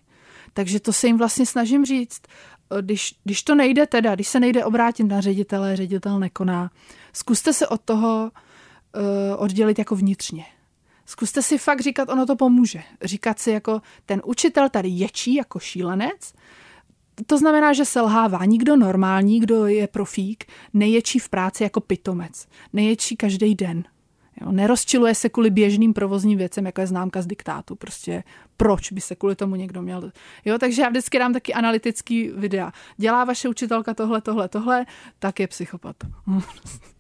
Takže 0.53 0.80
to 0.80 0.93
se 0.93 1.08
jim 1.08 1.17
vlastně 1.17 1.45
snažím 1.45 1.86
říct. 1.86 2.21
Když, 2.82 3.15
když 3.23 3.43
to 3.43 3.56
nejde 3.56 3.88
teda, 3.88 4.15
když 4.15 4.27
se 4.27 4.39
nejde 4.39 4.65
obrátit 4.65 5.03
na 5.03 5.21
ředitele, 5.21 5.75
ředitel 5.75 6.19
nekoná, 6.19 6.71
zkuste 7.13 7.53
se 7.53 7.67
od 7.67 7.82
toho 7.82 8.32
uh, 8.95 9.43
oddělit 9.43 9.80
jako 9.80 9.95
vnitřně. 9.95 10.45
Zkuste 11.09 11.41
si 11.41 11.57
fakt 11.57 11.81
říkat, 11.81 12.09
ono 12.09 12.25
to 12.25 12.35
pomůže. 12.35 12.83
Říkat 13.01 13.39
si 13.39 13.51
jako, 13.51 13.81
ten 14.05 14.21
učitel 14.25 14.69
tady 14.69 14.89
ječí 14.89 15.35
jako 15.35 15.59
šílenec, 15.59 16.33
to 17.25 17.37
znamená, 17.37 17.73
že 17.73 17.85
selhává. 17.85 18.45
Nikdo 18.45 18.75
normální, 18.75 19.39
kdo 19.39 19.65
je 19.65 19.87
profík, 19.87 20.45
neječí 20.73 21.19
v 21.19 21.29
práci 21.29 21.63
jako 21.63 21.81
pitomec. 21.81 22.47
Neječí 22.73 23.15
každý 23.15 23.55
den. 23.55 23.83
Jo, 24.41 24.51
nerozčiluje 24.51 25.15
se 25.15 25.29
kvůli 25.29 25.49
běžným 25.49 25.93
provozním 25.93 26.37
věcem, 26.37 26.65
jako 26.65 26.81
je 26.81 26.87
známka 26.87 27.21
z 27.21 27.27
diktátu. 27.27 27.75
Prostě 27.75 28.23
proč 28.57 28.91
by 28.91 29.01
se 29.01 29.15
kvůli 29.15 29.35
tomu 29.35 29.55
někdo 29.55 29.81
měl... 29.81 30.11
Jo, 30.45 30.57
takže 30.57 30.81
já 30.81 30.89
vždycky 30.89 31.19
dám 31.19 31.33
taky 31.33 31.53
analytický 31.53 32.27
videa. 32.27 32.71
Dělá 32.97 33.23
vaše 33.23 33.49
učitelka 33.49 33.93
tohle, 33.93 34.21
tohle, 34.21 34.49
tohle, 34.49 34.85
tak 35.19 35.39
je 35.39 35.47
psychopat. 35.47 35.95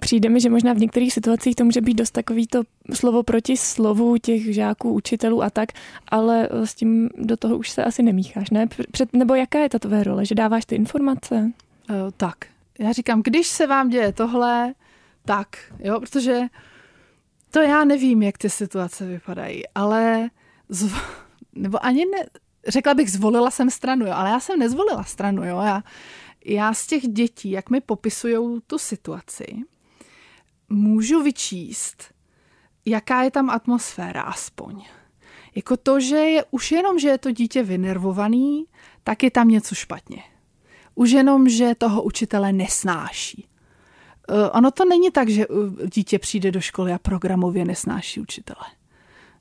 přijde 0.00 0.28
mi, 0.28 0.40
že 0.40 0.50
možná 0.50 0.72
v 0.72 0.78
některých 0.78 1.12
situacích 1.12 1.56
to 1.56 1.64
může 1.64 1.80
být 1.80 1.94
dost 1.94 2.10
takový 2.10 2.46
to 2.46 2.62
slovo 2.94 3.22
proti 3.22 3.56
slovu 3.56 4.18
těch 4.18 4.54
žáků, 4.54 4.92
učitelů 4.92 5.42
a 5.42 5.50
tak, 5.50 5.68
ale 6.08 6.48
s 6.52 6.74
tím 6.74 7.08
do 7.16 7.36
toho 7.36 7.56
už 7.56 7.70
se 7.70 7.84
asi 7.84 8.02
nemícháš, 8.02 8.50
ne? 8.50 8.66
Před, 8.90 9.12
nebo 9.12 9.34
jaká 9.34 9.58
je 9.58 9.68
ta 9.68 9.78
tvoje 9.78 10.04
role, 10.04 10.26
že 10.26 10.34
dáváš 10.34 10.64
ty 10.64 10.74
informace? 10.74 11.52
Uh, 11.90 11.96
tak, 12.16 12.36
já 12.78 12.92
říkám, 12.92 13.22
když 13.24 13.46
se 13.46 13.66
vám 13.66 13.88
děje 13.88 14.12
tohle, 14.12 14.74
tak, 15.24 15.48
jo, 15.78 16.00
protože 16.00 16.40
to 17.50 17.60
já 17.60 17.84
nevím, 17.84 18.22
jak 18.22 18.38
ty 18.38 18.50
situace 18.50 19.06
vypadají, 19.06 19.62
ale 19.74 20.30
zv... 20.68 20.96
nebo 21.54 21.84
ani 21.84 22.04
ne, 22.04 22.26
řekla 22.68 22.94
bych, 22.94 23.10
zvolila 23.10 23.50
jsem 23.50 23.70
stranu, 23.70 24.06
jo, 24.06 24.12
ale 24.14 24.30
já 24.30 24.40
jsem 24.40 24.58
nezvolila 24.58 25.04
stranu, 25.04 25.44
jo, 25.44 25.60
já, 25.64 25.82
já 26.44 26.74
z 26.74 26.86
těch 26.86 27.08
dětí, 27.08 27.50
jak 27.50 27.70
mi 27.70 27.80
popisují 27.80 28.60
tu 28.66 28.78
situaci, 28.78 29.46
můžu 30.68 31.22
vyčíst, 31.22 32.04
jaká 32.84 33.22
je 33.22 33.30
tam 33.30 33.50
atmosféra 33.50 34.22
aspoň. 34.22 34.84
Jako 35.54 35.76
to, 35.76 36.00
že 36.00 36.16
je 36.16 36.44
už 36.50 36.72
jenom, 36.72 36.98
že 36.98 37.08
je 37.08 37.18
to 37.18 37.30
dítě 37.30 37.62
vynervovaný, 37.62 38.64
tak 39.04 39.22
je 39.22 39.30
tam 39.30 39.48
něco 39.48 39.74
špatně. 39.74 40.22
Už 40.94 41.10
jenom, 41.10 41.48
že 41.48 41.74
toho 41.74 42.02
učitele 42.02 42.52
nesnáší. 42.52 43.48
Eh, 44.28 44.50
ono 44.50 44.70
to 44.70 44.84
není 44.84 45.10
tak, 45.10 45.28
že 45.28 45.42
eh, 45.42 45.86
dítě 45.94 46.18
přijde 46.18 46.50
do 46.50 46.60
školy 46.60 46.92
a 46.92 46.98
programově 46.98 47.64
nesnáší 47.64 48.20
učitele. 48.20 48.64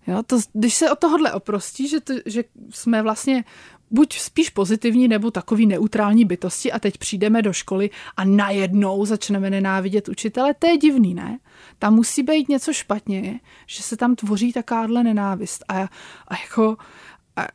Jo, 0.07 0.23
to, 0.23 0.39
když 0.53 0.73
se 0.73 0.91
od 0.91 0.99
tohohle 0.99 1.33
oprostí, 1.33 1.87
že, 1.87 1.99
to, 1.99 2.13
že 2.25 2.43
jsme 2.69 3.01
vlastně 3.01 3.43
buď 3.91 4.19
spíš 4.19 4.49
pozitivní 4.49 5.07
nebo 5.07 5.31
takový 5.31 5.65
neutrální 5.65 6.25
bytosti 6.25 6.71
a 6.71 6.79
teď 6.79 6.97
přijdeme 6.97 7.41
do 7.41 7.53
školy 7.53 7.89
a 8.17 8.25
najednou 8.25 9.05
začneme 9.05 9.49
nenávidět 9.49 10.09
učitele, 10.09 10.53
to 10.53 10.67
je 10.67 10.77
divný, 10.77 11.13
ne? 11.13 11.39
Tam 11.79 11.95
musí 11.95 12.23
být 12.23 12.49
něco 12.49 12.73
špatně, 12.73 13.39
že 13.65 13.83
se 13.83 13.97
tam 13.97 14.15
tvoří 14.15 14.53
takáhle 14.53 15.03
nenávist. 15.03 15.65
A, 15.67 15.81
a 16.27 16.35
jako 16.43 16.77
a 17.35 17.47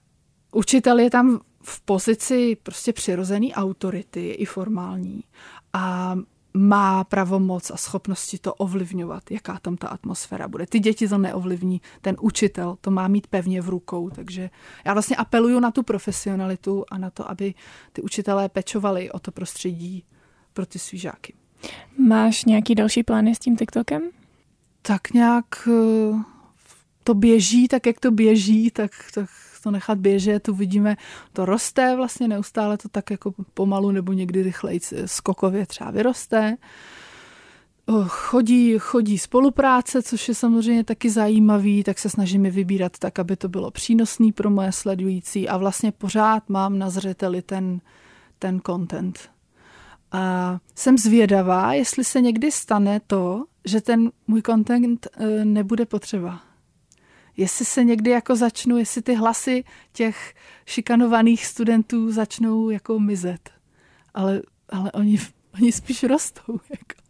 učitel 0.53 0.99
je 0.99 1.11
tam 1.11 1.41
v 1.63 1.81
pozici 1.81 2.57
prostě 2.63 2.93
přirozený 2.93 3.55
autority, 3.55 4.31
i 4.31 4.45
formální. 4.45 5.25
A 5.73 6.17
má 6.55 7.05
pravomoc 7.05 7.71
a 7.71 7.77
schopnosti 7.77 8.39
to 8.39 8.55
ovlivňovat, 8.55 9.31
jaká 9.31 9.59
tam 9.63 9.77
ta 9.77 9.89
atmosféra 9.89 10.49
bude. 10.49 10.67
Ty 10.67 10.81
děti 10.81 11.09
to 11.09 11.19
neovlivní, 11.19 11.81
ten 12.01 12.17
učitel 12.21 12.77
to 12.81 12.91
má 12.91 13.09
mít 13.09 13.27
pevně 13.27 13.61
v 13.61 13.69
rukou, 13.69 14.11
takže 14.11 14.51
já 14.85 14.93
vlastně 14.93 15.17
apeluju 15.17 15.61
na 15.61 15.71
tu 15.71 15.83
profesionalitu 15.83 16.85
a 16.91 16.99
na 16.99 17.11
to, 17.11 17.31
aby 17.31 17.55
ty 17.93 18.03
učitelé 18.03 18.49
pečovali 18.49 19.11
o 19.11 19.19
to 19.19 19.33
prostředí 19.33 20.05
pro 20.53 20.67
ty 20.67 20.79
svý 20.79 20.99
žáky. 20.99 21.35
Máš 21.99 22.45
nějaký 22.45 22.75
další 22.75 23.03
plány 23.03 23.35
s 23.35 23.39
tím 23.39 23.57
TikTokem? 23.57 24.03
Tak 24.83 25.11
nějak 25.11 25.69
eh, 25.69 26.23
to 27.05 27.15
běží, 27.15 27.69
tak 27.69 27.87
jak 27.87 28.01
to 28.01 28.11
běží, 28.11 28.71
tak, 28.71 28.91
tak 29.15 29.31
to 29.63 29.71
nechat 29.71 29.99
běžet, 29.99 30.49
uvidíme, 30.49 30.97
to 31.33 31.45
roste 31.45 31.97
vlastně 31.97 32.29
neustále, 32.29 32.79
to 32.79 32.89
tak 32.89 33.11
jako 33.11 33.35
pomalu 33.55 33.91
nebo 33.91 34.13
někdy 34.13 34.43
rychleji 34.43 34.81
skokově 35.07 35.67
třeba 35.67 35.91
vyroste. 35.91 36.57
Chodí, 38.07 38.79
chodí 38.79 39.19
spolupráce, 39.19 40.03
což 40.03 40.29
je 40.29 40.35
samozřejmě 40.35 40.85
taky 40.85 41.11
zajímavý, 41.11 41.85
tak 41.85 41.99
se 41.99 42.11
snažím 42.11 42.43
vybírat 42.43 42.99
tak, 42.99 43.19
aby 43.19 43.37
to 43.37 43.49
bylo 43.49 43.71
přínosný 43.71 44.33
pro 44.33 44.51
moje 44.51 44.73
sledující 44.73 45.49
a 45.49 45.57
vlastně 45.57 45.93
pořád 45.93 46.49
mám 46.49 46.79
na 46.79 46.91
zřeteli 46.91 47.43
ten, 47.43 47.81
ten 48.39 48.61
content. 48.67 49.19
A 50.13 50.59
jsem 50.75 50.99
zvědavá, 50.99 51.73
jestli 51.73 52.05
se 52.05 52.21
někdy 52.21 52.51
stane 52.51 53.01
to, 53.07 53.45
že 53.65 53.81
ten 53.81 54.11
můj 54.27 54.43
content 54.43 55.07
eh, 55.17 55.45
nebude 55.45 55.87
potřeba 55.87 56.52
jestli 57.37 57.65
se 57.65 57.85
někdy 57.85 58.11
jako 58.11 58.37
začnu, 58.37 58.79
jestli 58.79 59.03
ty 59.03 59.15
hlasy 59.15 59.65
těch 59.93 60.35
šikanovaných 60.67 61.47
studentů 61.47 62.13
začnou 62.13 62.71
jako 62.71 62.99
mizet. 62.99 63.51
Ale, 64.15 64.43
ale 64.69 64.93
oni, 64.93 65.19
oni 65.55 65.73
spíš 65.73 66.03
rostou. 66.03 66.61
Jako. 66.71 67.03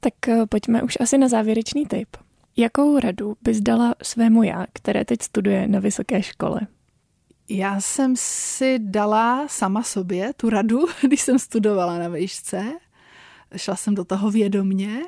Tak 0.00 0.28
eh, 0.28 0.46
pojďme 0.46 0.82
už 0.82 0.98
asi 1.00 1.18
na 1.18 1.28
závěrečný 1.28 1.86
tip. 1.86 2.16
Jakou 2.56 2.98
radu 2.98 3.36
bys 3.42 3.60
dala 3.60 3.94
svému 4.02 4.42
já, 4.42 4.66
které 4.72 5.04
teď 5.04 5.22
studuje 5.22 5.68
na 5.68 5.80
vysoké 5.80 6.22
škole? 6.22 6.60
Já 7.48 7.80
jsem 7.80 8.14
si 8.16 8.78
dala 8.78 9.48
sama 9.48 9.82
sobě 9.82 10.32
tu 10.36 10.50
radu, 10.50 10.78
když 11.02 11.20
jsem 11.20 11.38
studovala 11.38 11.98
na 11.98 12.08
výšce. 12.08 12.72
Šla 13.56 13.76
jsem 13.76 13.94
do 13.94 14.04
toho 14.04 14.30
vědomně 14.30 15.00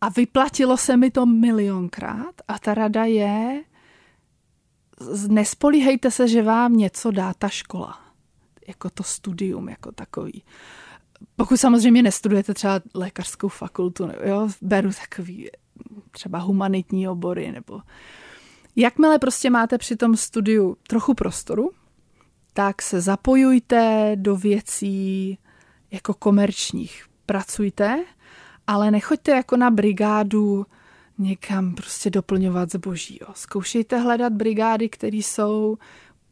a 0.00 0.08
vyplatilo 0.08 0.76
se 0.76 0.96
mi 0.96 1.10
to 1.10 1.26
milionkrát 1.26 2.34
a 2.48 2.58
ta 2.58 2.74
rada 2.74 3.04
je, 3.04 3.64
nespolíhejte 5.28 6.10
se, 6.10 6.28
že 6.28 6.42
vám 6.42 6.76
něco 6.76 7.10
dá 7.10 7.34
ta 7.34 7.48
škola, 7.48 8.00
jako 8.68 8.90
to 8.90 9.02
studium, 9.02 9.68
jako 9.68 9.92
takový. 9.92 10.44
Pokud 11.36 11.56
samozřejmě 11.56 12.02
nestudujete 12.02 12.54
třeba 12.54 12.80
lékařskou 12.94 13.48
fakultu, 13.48 14.08
jo, 14.24 14.48
beru 14.62 14.90
takový 15.08 15.50
třeba 16.10 16.38
humanitní 16.38 17.08
obory, 17.08 17.52
nebo 17.52 17.80
jakmile 18.76 19.18
prostě 19.18 19.50
máte 19.50 19.78
při 19.78 19.96
tom 19.96 20.16
studiu 20.16 20.76
trochu 20.86 21.14
prostoru, 21.14 21.70
tak 22.52 22.82
se 22.82 23.00
zapojujte 23.00 24.12
do 24.14 24.36
věcí 24.36 25.38
jako 25.90 26.14
komerčních. 26.14 27.06
Pracujte, 27.26 28.04
ale 28.68 28.90
nechoďte 28.90 29.32
jako 29.32 29.56
na 29.56 29.70
brigádu 29.70 30.66
někam 31.18 31.74
prostě 31.74 32.10
doplňovat 32.10 32.72
zboží. 32.72 33.18
Jo. 33.20 33.28
Zkoušejte 33.34 33.98
hledat 33.98 34.32
brigády, 34.32 34.88
které 34.88 35.16
jsou 35.16 35.78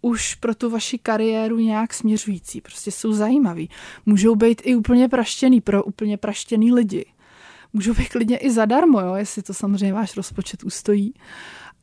už 0.03 0.35
pro 0.35 0.55
tu 0.55 0.71
vaši 0.71 0.99
kariéru 0.99 1.59
nějak 1.59 1.95
směřující. 1.95 2.61
Prostě 2.61 2.91
jsou 2.91 3.13
zajímavý. 3.13 3.71
Můžou 4.07 4.35
být 4.35 4.63
i 4.65 4.77
úplně 4.77 5.09
praštěný 5.09 5.61
pro 5.61 5.85
úplně 5.85 6.17
praštěný 6.17 6.73
lidi. 6.73 7.05
Můžou 7.73 7.95
být 7.95 8.09
klidně 8.09 8.37
i 8.37 8.51
zadarmo, 8.51 9.01
jo, 9.01 9.15
jestli 9.15 9.43
to 9.43 9.55
samozřejmě 9.55 9.93
váš 9.93 10.17
rozpočet 10.17 10.65
ustojí 10.65 11.15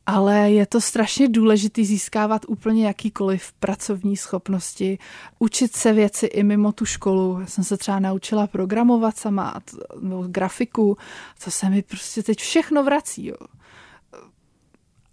ale 0.06 0.50
je 0.50 0.66
to 0.66 0.80
strašně 0.80 1.28
důležité 1.28 1.84
získávat 1.84 2.42
úplně 2.48 2.86
jakýkoliv 2.86 3.52
pracovní 3.52 4.16
schopnosti, 4.16 4.98
učit 5.38 5.76
se 5.76 5.92
věci 5.92 6.26
i 6.26 6.42
mimo 6.42 6.72
tu 6.72 6.84
školu. 6.84 7.40
Já 7.40 7.46
jsem 7.46 7.64
se 7.64 7.76
třeba 7.76 7.98
naučila 7.98 8.46
programovat 8.46 9.16
sama, 9.16 9.54
nebo 10.00 10.22
grafiku, 10.22 10.96
to 11.44 11.50
se 11.50 11.70
mi 11.70 11.82
prostě 11.82 12.22
teď 12.22 12.38
všechno 12.38 12.84
vrací. 12.84 13.26
Jo. 13.26 13.36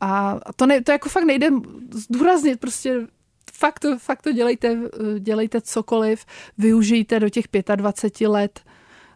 A 0.02 0.40
to, 0.56 0.66
ne, 0.66 0.82
to 0.82 0.92
jako 0.92 1.10
fakt 1.10 1.24
nejde 1.24 1.50
zdůraznit, 1.94 2.60
prostě 2.60 3.08
fakt 3.54 3.86
fakt 3.98 4.22
to 4.22 4.32
dělejte, 4.32 4.78
dělejte 5.20 5.62
cokoliv, 5.62 6.26
využijte 6.58 7.20
do 7.20 7.30
těch 7.30 7.46
25 7.76 8.28
let, 8.28 8.60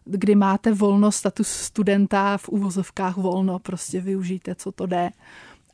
kdy 0.06 0.36
máte 0.36 0.74
volno, 0.74 1.12
status 1.12 1.48
studenta 1.48 2.38
v 2.38 2.50
úvozovkách 2.50 3.18
volno, 3.18 3.60
prostě 3.60 4.02
využijte, 4.02 4.56
co 4.56 4.72
to 4.72 4.86
jde 4.86 5.10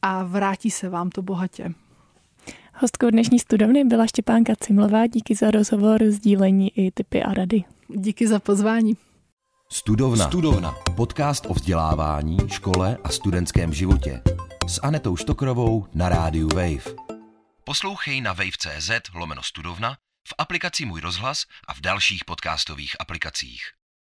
a 0.02 0.24
vrátí 0.24 0.72
se 0.72 0.90
vám 0.90 1.10
to 1.10 1.22
bohatě. 1.22 1.74
Hostkou 2.74 3.10
dnešní 3.10 3.40
studovny 3.40 3.84
byla 3.84 4.08
Štěpánka 4.08 4.54
Cimlová. 4.56 5.08
Díky 5.08 5.36
za 5.36 5.52
rozhovor, 5.52 6.04
sdílení 6.10 6.80
i 6.80 6.92
typy 6.92 7.24
a 7.24 7.34
rady. 7.34 7.64
Díky 7.88 8.28
za 8.28 8.40
pozvání. 8.40 8.98
Studovna. 9.70 10.28
Studovna. 10.28 10.76
Podcast 10.96 11.46
o 11.46 11.54
vzdělávání, 11.54 12.38
škole 12.48 12.98
a 13.04 13.10
studentském 13.10 13.74
životě. 13.74 14.22
S 14.68 14.80
Anetou 14.84 15.16
Štokrovou 15.16 15.86
na 15.94 16.10
rádiu 16.10 16.48
Wave. 16.48 16.96
Poslouchej 17.64 18.22
na 18.22 18.34
wave.cz 18.34 18.92
lomeno 19.14 19.44
studovna, 19.44 19.98
v 20.28 20.34
aplikaci 20.38 20.86
Můj 20.86 21.02
rozhlas 21.02 21.44
a 21.68 21.74
v 21.74 21.82
dalších 21.82 22.26
podcastových 22.26 22.96
aplikacích. 23.00 23.62